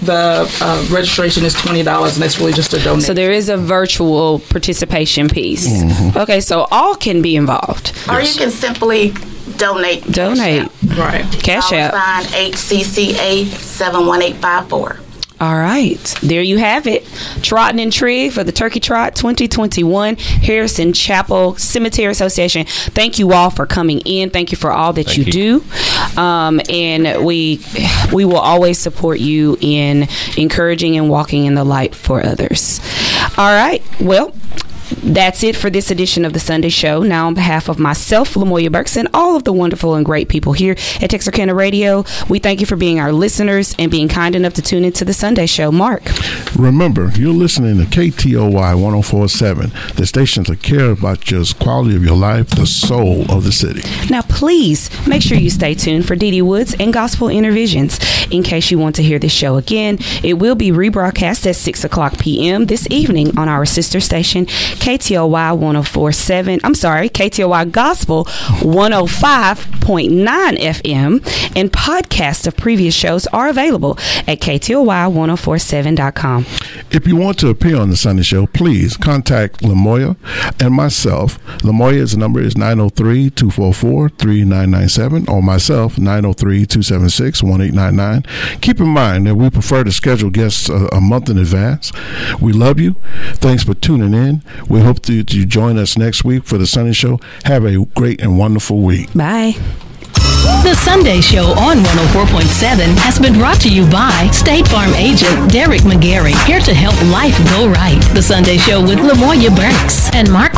the 0.00 0.50
uh, 0.60 0.86
registration 0.90 1.44
is 1.44 1.54
$20, 1.54 2.14
and 2.14 2.22
that's 2.22 2.38
really 2.38 2.52
just 2.52 2.72
a 2.72 2.78
donation. 2.78 3.02
So 3.02 3.14
there 3.14 3.32
is 3.32 3.48
a 3.48 3.56
virtual 3.56 4.40
participation 4.50 5.28
piece. 5.28 5.68
Mm-hmm. 5.68 6.18
Okay, 6.18 6.40
so 6.40 6.66
all 6.70 6.94
can 6.94 7.22
be 7.22 7.36
involved. 7.36 7.92
Or 8.10 8.20
you 8.20 8.34
can 8.34 8.50
simply 8.50 9.12
donate. 9.56 10.04
Donate. 10.10 10.68
right. 10.96 11.24
Cash 11.42 11.70
Dollar 11.70 11.82
out. 11.82 11.92
sign 11.92 12.52
HCCA 12.52 13.46
71854. 13.46 15.03
All 15.40 15.54
right, 15.56 15.98
there 16.22 16.42
you 16.42 16.58
have 16.58 16.86
it. 16.86 17.04
Trotting 17.42 17.80
and 17.80 17.92
Trig 17.92 18.32
for 18.32 18.44
the 18.44 18.52
Turkey 18.52 18.78
Trot 18.78 19.16
2021, 19.16 20.16
Harrison 20.16 20.92
Chapel 20.92 21.56
Cemetery 21.56 22.12
Association. 22.12 22.66
Thank 22.66 23.18
you 23.18 23.32
all 23.32 23.50
for 23.50 23.66
coming 23.66 24.00
in. 24.00 24.30
Thank 24.30 24.52
you 24.52 24.56
for 24.56 24.70
all 24.70 24.92
that 24.92 25.16
you, 25.16 25.24
Thank 25.24 25.34
do, 26.14 26.20
um, 26.20 26.60
and 26.68 27.24
we 27.24 27.60
we 28.12 28.24
will 28.24 28.38
always 28.38 28.78
support 28.78 29.18
you 29.18 29.58
in 29.60 30.06
encouraging 30.36 30.96
and 30.96 31.10
walking 31.10 31.46
in 31.46 31.54
the 31.54 31.64
light 31.64 31.96
for 31.96 32.24
others. 32.24 32.80
All 33.36 33.52
right, 33.52 33.82
well. 34.00 34.32
That's 35.02 35.42
it 35.42 35.56
for 35.56 35.70
this 35.70 35.90
edition 35.90 36.24
of 36.24 36.32
the 36.32 36.40
Sunday 36.40 36.68
Show. 36.68 37.02
Now, 37.02 37.26
on 37.26 37.34
behalf 37.34 37.68
of 37.68 37.78
myself, 37.78 38.34
Lamoya 38.34 38.70
Burks, 38.70 38.96
and 38.96 39.08
all 39.14 39.36
of 39.36 39.44
the 39.44 39.52
wonderful 39.52 39.94
and 39.94 40.04
great 40.04 40.28
people 40.28 40.52
here 40.52 40.76
at 41.00 41.10
Texarkana 41.10 41.54
Radio, 41.54 42.04
we 42.28 42.38
thank 42.38 42.60
you 42.60 42.66
for 42.66 42.76
being 42.76 43.00
our 43.00 43.12
listeners 43.12 43.74
and 43.78 43.90
being 43.90 44.08
kind 44.08 44.34
enough 44.34 44.54
to 44.54 44.62
tune 44.62 44.84
into 44.84 45.04
the 45.04 45.14
Sunday 45.14 45.46
Show. 45.46 45.70
Mark. 45.72 46.02
Remember, 46.56 47.10
you're 47.16 47.32
listening 47.32 47.78
to 47.78 47.84
KTOY 47.84 48.80
1047. 48.80 49.72
The 49.96 50.06
stations 50.06 50.48
that 50.48 50.62
care 50.62 50.90
about 50.90 51.30
your 51.30 51.44
quality 51.58 51.96
of 51.96 52.04
your 52.04 52.16
life, 52.16 52.50
the 52.50 52.66
soul 52.66 53.30
of 53.30 53.44
the 53.44 53.52
city. 53.52 53.82
Now, 54.10 54.22
please 54.22 54.90
make 55.06 55.22
sure 55.22 55.36
you 55.38 55.50
stay 55.50 55.74
tuned 55.74 56.06
for 56.06 56.16
Dee 56.16 56.30
Dee 56.30 56.42
Woods 56.42 56.74
and 56.78 56.92
Gospel 56.92 57.28
Intervisions. 57.28 57.98
In 58.30 58.42
case 58.42 58.70
you 58.70 58.78
want 58.78 58.96
to 58.96 59.02
hear 59.02 59.18
this 59.18 59.32
show 59.32 59.56
again, 59.56 59.98
it 60.22 60.34
will 60.34 60.54
be 60.54 60.70
rebroadcast 60.70 61.46
at 61.46 61.56
6 61.56 61.84
o'clock 61.84 62.18
p.m. 62.18 62.66
this 62.66 62.86
evening 62.90 63.36
on 63.38 63.48
our 63.48 63.66
sister 63.66 64.00
station, 64.00 64.46
KTOY 64.74 65.56
1047. 65.56 66.60
I'm 66.64 66.74
sorry, 66.74 67.08
KTOY 67.08 67.70
Gospel 67.72 68.24
105.9 68.24 70.58
FM. 70.58 71.56
And 71.56 71.72
podcasts 71.72 72.46
of 72.46 72.54
previous 72.56 72.94
shows 72.94 73.26
are 73.28 73.48
available 73.48 73.96
at 74.26 74.40
KTOY1047.com. 74.40 76.46
If 76.90 77.06
you 77.06 77.16
want 77.16 77.38
to 77.40 77.48
appear 77.48 77.76
on 77.76 77.90
the 77.90 77.96
Sunday 77.96 78.22
Show, 78.22 78.46
please 78.46 78.96
contact 78.96 79.60
Lamoya 79.62 80.16
and 80.60 80.72
myself. 80.74 81.38
Lamoya's 81.58 82.16
number 82.16 82.40
is 82.40 82.54
903-244-3997 82.54 85.28
or 85.28 85.42
myself 85.42 85.96
903-276-1899. 85.96 88.60
Keep 88.60 88.80
in 88.80 88.88
mind 88.88 89.26
that 89.26 89.34
we 89.34 89.50
prefer 89.50 89.82
to 89.84 89.92
schedule 89.92 90.30
guests 90.30 90.68
a, 90.68 90.88
a 90.92 91.00
month 91.00 91.28
in 91.28 91.38
advance. 91.38 91.92
We 92.40 92.52
love 92.52 92.78
you. 92.80 92.94
Thanks 93.34 93.62
for 93.64 93.74
tuning 93.74 94.14
in. 94.14 94.42
We 94.68 94.80
hope 94.80 95.02
that 95.02 95.32
you 95.32 95.44
join 95.44 95.78
us 95.78 95.96
next 95.98 96.24
week 96.24 96.44
for 96.44 96.58
the 96.58 96.66
Sunday 96.66 96.92
Show. 96.92 97.20
Have 97.44 97.64
a 97.64 97.84
great 97.94 98.20
and 98.20 98.38
wonderful 98.38 98.80
week. 98.80 99.12
Bye. 99.14 99.54
The 100.64 100.74
Sunday 100.74 101.20
Show 101.20 101.52
on 101.60 101.76
104.7 101.76 102.96
has 103.04 103.18
been 103.18 103.34
brought 103.34 103.60
to 103.60 103.68
you 103.68 103.84
by 103.90 104.28
State 104.32 104.66
Farm 104.68 104.94
agent 104.94 105.52
Derek 105.52 105.82
McGarry, 105.82 106.32
here 106.46 106.60
to 106.60 106.72
help 106.72 106.96
life 107.12 107.36
go 107.52 107.68
right. 107.68 108.00
The 108.14 108.22
Sunday 108.22 108.56
Show 108.56 108.80
with 108.82 108.98
Lamoya 108.98 109.54
Burks 109.54 110.08
and 110.14 110.30
Mark 110.32 110.53